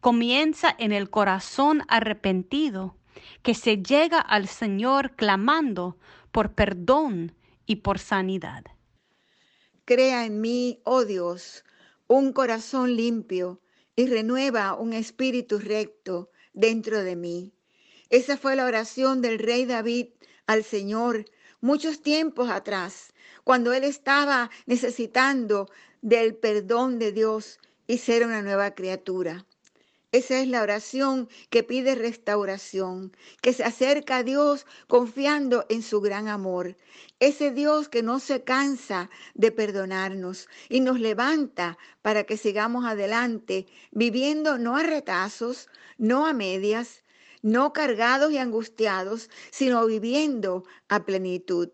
Comienza 0.00 0.74
en 0.78 0.92
el 0.92 1.10
corazón 1.10 1.82
arrepentido, 1.88 2.96
que 3.42 3.54
se 3.54 3.82
llega 3.82 4.18
al 4.18 4.48
Señor 4.48 5.14
clamando 5.16 5.98
por 6.32 6.54
perdón 6.54 7.34
y 7.66 7.76
por 7.76 7.98
sanidad. 7.98 8.64
Crea 9.84 10.24
en 10.24 10.40
mí, 10.40 10.80
oh 10.84 11.04
Dios, 11.04 11.64
un 12.06 12.32
corazón 12.32 12.96
limpio 12.96 13.60
y 13.96 14.06
renueva 14.06 14.74
un 14.74 14.92
espíritu 14.92 15.58
recto 15.58 16.30
dentro 16.52 17.04
de 17.04 17.16
mí. 17.16 17.52
Esa 18.10 18.36
fue 18.36 18.56
la 18.56 18.64
oración 18.64 19.22
del 19.22 19.38
rey 19.38 19.64
David 19.64 20.08
al 20.46 20.64
Señor 20.64 21.24
muchos 21.60 22.02
tiempos 22.02 22.50
atrás 22.50 23.13
cuando 23.44 23.72
él 23.72 23.84
estaba 23.84 24.50
necesitando 24.66 25.70
del 26.02 26.34
perdón 26.34 26.98
de 26.98 27.12
Dios 27.12 27.60
y 27.86 27.98
ser 27.98 28.26
una 28.26 28.42
nueva 28.42 28.74
criatura. 28.74 29.46
Esa 30.14 30.38
es 30.38 30.46
la 30.46 30.62
oración 30.62 31.28
que 31.50 31.64
pide 31.64 31.96
restauración, 31.96 33.10
que 33.42 33.52
se 33.52 33.64
acerca 33.64 34.18
a 34.18 34.22
Dios 34.22 34.64
confiando 34.86 35.66
en 35.68 35.82
su 35.82 36.00
gran 36.00 36.28
amor. 36.28 36.76
Ese 37.18 37.50
Dios 37.50 37.88
que 37.88 38.04
no 38.04 38.20
se 38.20 38.44
cansa 38.44 39.10
de 39.34 39.50
perdonarnos 39.50 40.46
y 40.68 40.78
nos 40.80 41.00
levanta 41.00 41.78
para 42.00 42.22
que 42.22 42.36
sigamos 42.36 42.84
adelante, 42.84 43.66
viviendo 43.90 44.56
no 44.56 44.76
a 44.76 44.84
retazos, 44.84 45.68
no 45.98 46.26
a 46.26 46.32
medias, 46.32 47.02
no 47.42 47.72
cargados 47.72 48.30
y 48.30 48.38
angustiados, 48.38 49.30
sino 49.50 49.84
viviendo 49.84 50.62
a 50.88 51.04
plenitud. 51.04 51.70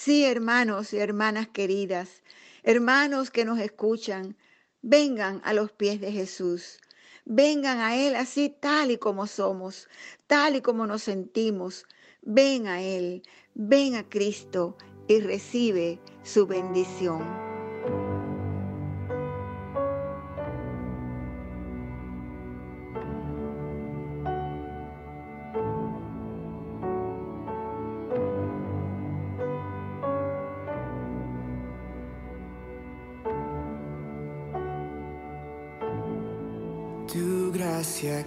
Sí, 0.00 0.24
hermanos 0.24 0.92
y 0.92 0.98
hermanas 0.98 1.48
queridas, 1.48 2.22
hermanos 2.62 3.32
que 3.32 3.44
nos 3.44 3.58
escuchan, 3.58 4.36
vengan 4.80 5.40
a 5.42 5.52
los 5.52 5.72
pies 5.72 6.00
de 6.00 6.12
Jesús. 6.12 6.78
Vengan 7.24 7.80
a 7.80 7.96
Él 7.96 8.14
así 8.14 8.48
tal 8.48 8.92
y 8.92 8.98
como 8.98 9.26
somos, 9.26 9.88
tal 10.28 10.54
y 10.54 10.60
como 10.60 10.86
nos 10.86 11.02
sentimos. 11.02 11.84
Ven 12.22 12.68
a 12.68 12.80
Él, 12.80 13.24
ven 13.54 13.96
a 13.96 14.08
Cristo 14.08 14.76
y 15.08 15.18
recibe 15.18 15.98
su 16.22 16.46
bendición. 16.46 17.47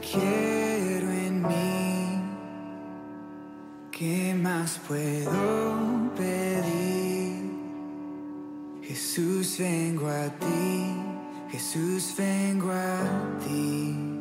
Quiero 0.01 1.09
en 1.11 1.41
mí. 1.41 2.21
¿Qué 3.91 4.33
más 4.33 4.79
puedo 4.87 6.11
pedir? 6.15 7.51
Jesús, 8.81 9.57
vengo 9.59 10.07
a 10.07 10.27
ti. 10.29 10.95
Jesús, 11.51 12.13
vengo 12.17 12.71
a 12.71 13.39
ti. 13.45 14.20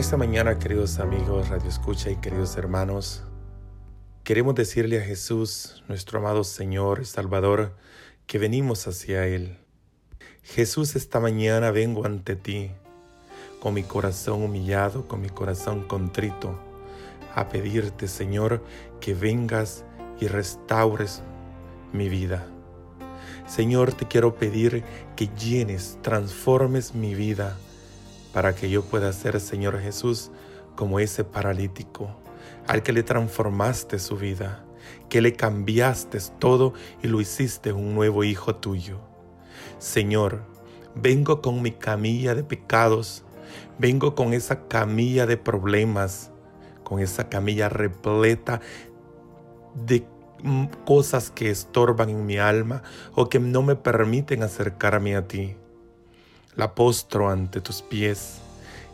Esta 0.00 0.16
mañana, 0.16 0.58
queridos 0.58 0.98
amigos, 0.98 1.50
Radio 1.50 1.68
Escucha 1.68 2.10
y 2.10 2.16
queridos 2.16 2.56
hermanos, 2.56 3.22
queremos 4.24 4.54
decirle 4.54 4.98
a 4.98 5.04
Jesús, 5.04 5.84
nuestro 5.88 6.20
amado 6.20 6.42
Señor 6.42 7.00
y 7.02 7.04
Salvador, 7.04 7.76
que 8.26 8.38
venimos 8.38 8.86
hacia 8.86 9.26
Él. 9.26 9.58
Jesús, 10.42 10.96
esta 10.96 11.20
mañana 11.20 11.70
vengo 11.70 12.06
ante 12.06 12.34
ti, 12.34 12.70
con 13.60 13.74
mi 13.74 13.82
corazón 13.82 14.42
humillado, 14.42 15.06
con 15.06 15.20
mi 15.20 15.28
corazón 15.28 15.86
contrito, 15.86 16.58
a 17.34 17.50
pedirte, 17.50 18.08
Señor, 18.08 18.64
que 19.02 19.12
vengas 19.12 19.84
y 20.18 20.28
restaures 20.28 21.20
mi 21.92 22.08
vida. 22.08 22.46
Señor, 23.46 23.92
te 23.92 24.08
quiero 24.08 24.34
pedir 24.34 24.82
que 25.14 25.28
llenes, 25.36 25.98
transformes 26.00 26.94
mi 26.94 27.14
vida 27.14 27.58
para 28.32 28.54
que 28.54 28.70
yo 28.70 28.82
pueda 28.82 29.12
ser, 29.12 29.40
Señor 29.40 29.80
Jesús, 29.80 30.30
como 30.76 31.00
ese 31.00 31.24
paralítico, 31.24 32.10
al 32.66 32.82
que 32.82 32.92
le 32.92 33.02
transformaste 33.02 33.98
su 33.98 34.16
vida, 34.16 34.64
que 35.08 35.20
le 35.20 35.34
cambiaste 35.34 36.18
todo 36.38 36.72
y 37.02 37.08
lo 37.08 37.20
hiciste 37.20 37.72
un 37.72 37.94
nuevo 37.94 38.24
hijo 38.24 38.56
tuyo. 38.56 38.98
Señor, 39.78 40.42
vengo 40.94 41.42
con 41.42 41.62
mi 41.62 41.72
camilla 41.72 42.34
de 42.34 42.44
pecados, 42.44 43.24
vengo 43.78 44.14
con 44.14 44.32
esa 44.32 44.68
camilla 44.68 45.26
de 45.26 45.36
problemas, 45.36 46.30
con 46.84 47.00
esa 47.00 47.28
camilla 47.28 47.68
repleta 47.68 48.60
de 49.74 50.06
cosas 50.84 51.30
que 51.30 51.50
estorban 51.50 52.08
en 52.10 52.26
mi 52.26 52.38
alma 52.38 52.82
o 53.14 53.28
que 53.28 53.38
no 53.38 53.62
me 53.62 53.76
permiten 53.76 54.42
acercarme 54.42 55.16
a 55.16 55.26
ti. 55.26 55.56
La 56.56 56.74
postro 56.74 57.30
ante 57.30 57.60
tus 57.60 57.80
pies 57.80 58.38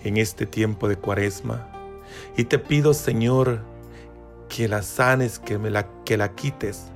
en 0.05 0.19
este 0.19 0.45
tiempo 0.45 0.89
de 0.89 0.97
cuaresma 0.97 1.67
y 2.37 2.45
te 2.45 2.59
pido, 2.59 2.93
Señor, 2.93 3.61
que 4.51 4.69
la 4.69 4.83
sanes, 4.83 5.39
que 5.39 5.57
me 5.57 5.71
la 5.71 5.89
que 6.05 6.19
la 6.19 6.35
quites, 6.35 6.89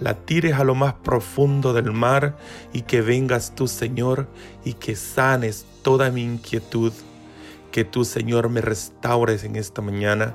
la 0.00 0.14
tires 0.14 0.54
a 0.54 0.64
lo 0.64 0.74
más 0.74 0.94
profundo 0.94 1.74
del 1.74 1.92
mar 1.92 2.36
y 2.72 2.82
que 2.82 3.02
vengas 3.02 3.54
tú, 3.54 3.68
Señor, 3.68 4.26
y 4.64 4.72
que 4.72 4.96
sanes 4.96 5.66
toda 5.82 6.10
mi 6.10 6.22
inquietud. 6.22 6.94
Que 7.70 7.84
tú, 7.84 8.06
Señor, 8.06 8.48
me 8.48 8.62
restaures 8.62 9.44
en 9.44 9.56
esta 9.56 9.82
mañana, 9.82 10.34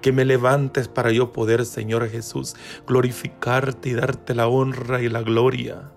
que 0.00 0.10
me 0.10 0.24
levantes 0.24 0.88
para 0.88 1.12
yo 1.12 1.32
poder, 1.32 1.66
Señor 1.66 2.08
Jesús, 2.08 2.56
glorificarte 2.86 3.90
y 3.90 3.92
darte 3.92 4.34
la 4.34 4.48
honra 4.48 5.02
y 5.02 5.10
la 5.10 5.20
gloria 5.20 5.92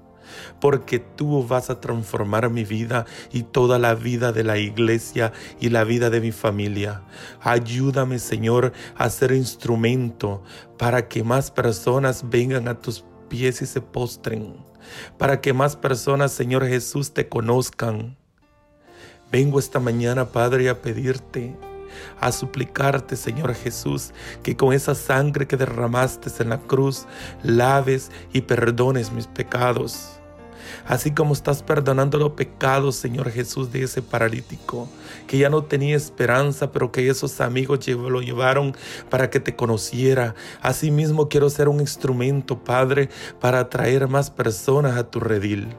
porque 0.59 0.99
tú 0.99 1.45
vas 1.45 1.69
a 1.69 1.79
transformar 1.79 2.49
mi 2.49 2.63
vida 2.63 3.05
y 3.31 3.43
toda 3.43 3.79
la 3.79 3.95
vida 3.95 4.31
de 4.31 4.43
la 4.43 4.57
iglesia 4.57 5.33
y 5.59 5.69
la 5.69 5.83
vida 5.83 6.09
de 6.09 6.21
mi 6.21 6.31
familia. 6.31 7.01
Ayúdame, 7.41 8.19
Señor, 8.19 8.73
a 8.95 9.09
ser 9.09 9.31
instrumento 9.31 10.43
para 10.77 11.07
que 11.07 11.23
más 11.23 11.51
personas 11.51 12.29
vengan 12.29 12.67
a 12.67 12.79
tus 12.79 13.03
pies 13.29 13.61
y 13.61 13.65
se 13.65 13.81
postren, 13.81 14.55
para 15.17 15.41
que 15.41 15.53
más 15.53 15.75
personas, 15.75 16.31
Señor 16.31 16.65
Jesús, 16.67 17.13
te 17.13 17.27
conozcan. 17.27 18.17
Vengo 19.31 19.59
esta 19.59 19.79
mañana, 19.79 20.25
Padre, 20.25 20.69
a 20.69 20.81
pedirte 20.81 21.55
a 22.19 22.31
suplicarte, 22.31 23.15
Señor 23.15 23.53
Jesús, 23.53 24.13
que 24.43 24.55
con 24.55 24.73
esa 24.73 24.95
sangre 24.95 25.47
que 25.47 25.57
derramaste 25.57 26.29
en 26.41 26.49
la 26.49 26.59
cruz, 26.59 27.05
laves 27.43 28.11
y 28.33 28.41
perdones 28.41 29.11
mis 29.11 29.27
pecados. 29.27 30.20
Así 30.85 31.11
como 31.11 31.33
estás 31.33 31.63
perdonando 31.63 32.17
los 32.17 32.31
pecados, 32.31 32.95
Señor 32.95 33.31
Jesús, 33.31 33.71
de 33.71 33.83
ese 33.83 34.01
paralítico, 34.01 34.89
que 35.27 35.37
ya 35.37 35.49
no 35.49 35.63
tenía 35.63 35.95
esperanza, 35.95 36.71
pero 36.71 36.91
que 36.91 37.09
esos 37.09 37.41
amigos 37.41 37.87
lo 37.87 38.21
llevaron 38.21 38.75
para 39.09 39.29
que 39.29 39.39
te 39.39 39.55
conociera. 39.55 40.35
Asimismo 40.61 41.29
quiero 41.29 41.49
ser 41.49 41.67
un 41.69 41.79
instrumento, 41.79 42.63
Padre, 42.63 43.09
para 43.39 43.59
atraer 43.59 44.07
más 44.07 44.29
personas 44.29 44.97
a 44.97 45.09
tu 45.09 45.19
redil. 45.19 45.75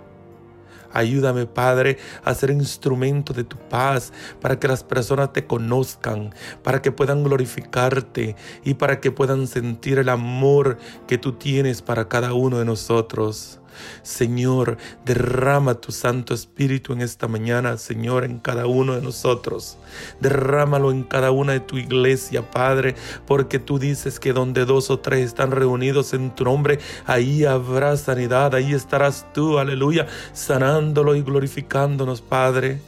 Ayúdame, 0.92 1.46
Padre, 1.46 1.96
a 2.22 2.35
ser 2.35 2.50
instrumento 2.50 3.33
de 3.33 3.44
tu 3.44 3.57
paz, 3.57 4.12
para 4.40 4.59
que 4.59 4.68
las 4.68 4.85
personas 4.85 5.33
te 5.33 5.46
conozcan, 5.46 6.35
para 6.62 6.83
que 6.83 6.92
puedan 6.92 7.24
glorificarte 7.24 8.37
y 8.62 8.74
para 8.74 9.00
que 9.00 9.11
puedan 9.11 9.46
sentir 9.46 9.98
el 9.98 10.11
amor 10.11 10.76
que 11.07 11.16
tú 11.16 11.33
tienes 11.33 11.81
para 11.81 12.09
cada 12.09 12.35
uno 12.35 12.59
de 12.59 12.66
nosotros. 12.66 13.62
Señor, 14.02 14.76
derrama 15.04 15.74
tu 15.74 15.92
Santo 15.92 16.35
Espíritu 16.35 16.92
en 16.92 17.00
esta 17.00 17.28
mañana, 17.28 17.76
Señor, 17.76 18.24
en 18.24 18.38
cada 18.38 18.66
uno 18.66 18.94
de 18.94 19.02
nosotros. 19.02 19.78
Derrámalo 20.20 20.90
en 20.90 21.02
cada 21.02 21.30
una 21.30 21.52
de 21.52 21.61
tu 21.61 21.78
iglesia, 21.78 22.50
Padre, 22.50 22.94
porque 23.26 23.58
tú 23.58 23.78
dices 23.78 24.18
que 24.20 24.32
donde 24.32 24.64
dos 24.64 24.90
o 24.90 24.98
tres 24.98 25.26
están 25.26 25.50
reunidos 25.50 26.14
en 26.14 26.35
tu 26.35 26.44
nombre, 26.44 26.78
ahí 27.06 27.44
habrá 27.44 27.96
sanidad, 27.96 28.54
ahí 28.54 28.72
estarás 28.72 29.26
tú, 29.32 29.58
aleluya, 29.58 30.06
sanándolo 30.32 31.14
y 31.14 31.22
glorificándonos, 31.22 32.20
Padre. 32.20 32.80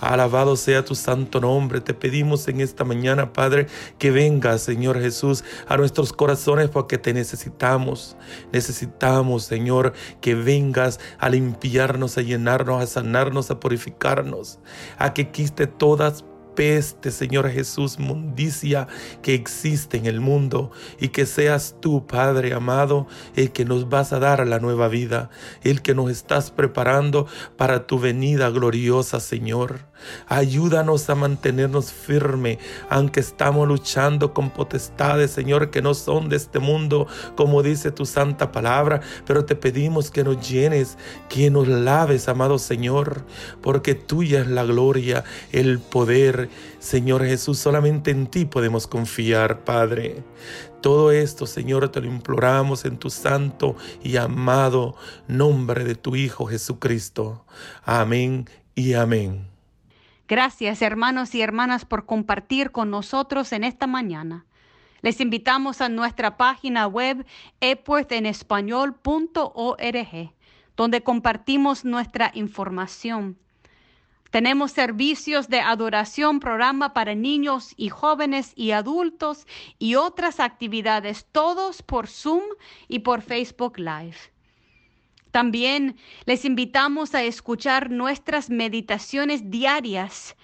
Alabado 0.00 0.56
sea 0.56 0.84
tu 0.84 0.94
santo 0.94 1.40
nombre. 1.40 1.80
Te 1.80 1.94
pedimos 1.94 2.46
en 2.48 2.60
esta 2.60 2.84
mañana, 2.84 3.32
Padre, 3.32 3.66
que 3.98 4.10
vengas, 4.10 4.62
Señor 4.62 5.00
Jesús, 5.00 5.44
a 5.66 5.76
nuestros 5.76 6.12
corazones 6.12 6.68
porque 6.68 6.98
te 6.98 7.12
necesitamos. 7.12 8.16
Necesitamos, 8.52 9.44
Señor, 9.44 9.92
que 10.20 10.34
vengas 10.34 11.00
a 11.18 11.28
limpiarnos, 11.28 12.18
a 12.18 12.22
llenarnos, 12.22 12.82
a 12.82 12.86
sanarnos, 12.86 13.50
a 13.50 13.60
purificarnos, 13.60 14.58
a 14.98 15.14
que 15.14 15.30
quiste 15.30 15.66
todas 15.66 16.24
peste, 16.58 17.12
Señor 17.12 17.48
Jesús, 17.50 18.00
mundicia 18.00 18.88
que 19.22 19.32
existe 19.34 19.96
en 19.96 20.06
el 20.06 20.20
mundo 20.20 20.72
y 20.98 21.10
que 21.10 21.24
seas 21.24 21.76
tú, 21.80 22.08
Padre 22.08 22.52
amado, 22.52 23.06
el 23.36 23.52
que 23.52 23.64
nos 23.64 23.88
vas 23.88 24.12
a 24.12 24.18
dar 24.18 24.44
la 24.44 24.58
nueva 24.58 24.88
vida, 24.88 25.30
el 25.62 25.82
que 25.82 25.94
nos 25.94 26.10
estás 26.10 26.50
preparando 26.50 27.28
para 27.56 27.86
tu 27.86 28.00
venida 28.00 28.50
gloriosa, 28.50 29.20
Señor. 29.20 29.87
Ayúdanos 30.26 31.08
a 31.10 31.14
mantenernos 31.14 31.92
firme, 31.92 32.58
aunque 32.88 33.20
estamos 33.20 33.66
luchando 33.66 34.34
con 34.34 34.50
potestades, 34.50 35.30
Señor, 35.30 35.70
que 35.70 35.82
no 35.82 35.94
son 35.94 36.28
de 36.28 36.36
este 36.36 36.58
mundo, 36.58 37.06
como 37.36 37.62
dice 37.62 37.90
tu 37.90 38.06
santa 38.06 38.52
palabra, 38.52 39.00
pero 39.26 39.44
te 39.44 39.56
pedimos 39.56 40.10
que 40.10 40.24
nos 40.24 40.48
llenes, 40.48 40.96
que 41.28 41.50
nos 41.50 41.68
laves, 41.68 42.28
amado 42.28 42.58
Señor, 42.58 43.24
porque 43.62 43.94
tuya 43.94 44.40
es 44.40 44.48
la 44.48 44.64
gloria, 44.64 45.24
el 45.52 45.78
poder, 45.78 46.48
Señor 46.78 47.24
Jesús, 47.24 47.58
solamente 47.58 48.10
en 48.10 48.26
ti 48.26 48.44
podemos 48.44 48.86
confiar, 48.86 49.64
Padre. 49.64 50.22
Todo 50.80 51.10
esto, 51.10 51.46
Señor, 51.46 51.88
te 51.88 52.00
lo 52.00 52.06
imploramos 52.06 52.84
en 52.84 52.98
tu 52.98 53.10
santo 53.10 53.76
y 54.02 54.16
amado 54.16 54.94
nombre 55.26 55.84
de 55.84 55.96
tu 55.96 56.14
Hijo 56.14 56.46
Jesucristo. 56.46 57.44
Amén 57.84 58.48
y 58.76 58.94
amén. 58.94 59.47
Gracias, 60.28 60.82
hermanos 60.82 61.34
y 61.34 61.40
hermanas, 61.40 61.86
por 61.86 62.04
compartir 62.04 62.70
con 62.70 62.90
nosotros 62.90 63.50
en 63.52 63.64
esta 63.64 63.86
mañana. 63.86 64.44
Les 65.00 65.22
invitamos 65.22 65.80
a 65.80 65.88
nuestra 65.88 66.36
página 66.36 66.86
web 66.86 67.24
epworthenespañol.org, 67.60 70.34
donde 70.76 71.02
compartimos 71.02 71.86
nuestra 71.86 72.30
información. 72.34 73.38
Tenemos 74.30 74.72
servicios 74.72 75.48
de 75.48 75.60
adoración, 75.60 76.40
programa 76.40 76.92
para 76.92 77.14
niños 77.14 77.72
y 77.78 77.88
jóvenes 77.88 78.52
y 78.54 78.72
adultos 78.72 79.46
y 79.78 79.94
otras 79.94 80.40
actividades, 80.40 81.24
todos 81.32 81.80
por 81.80 82.06
Zoom 82.06 82.42
y 82.86 82.98
por 82.98 83.22
Facebook 83.22 83.78
Live. 83.78 84.18
También 85.30 85.96
les 86.24 86.44
invitamos 86.44 87.14
a 87.14 87.22
escuchar 87.22 87.90
nuestras 87.90 88.50
meditaciones 88.50 89.50
diarias 89.50 90.36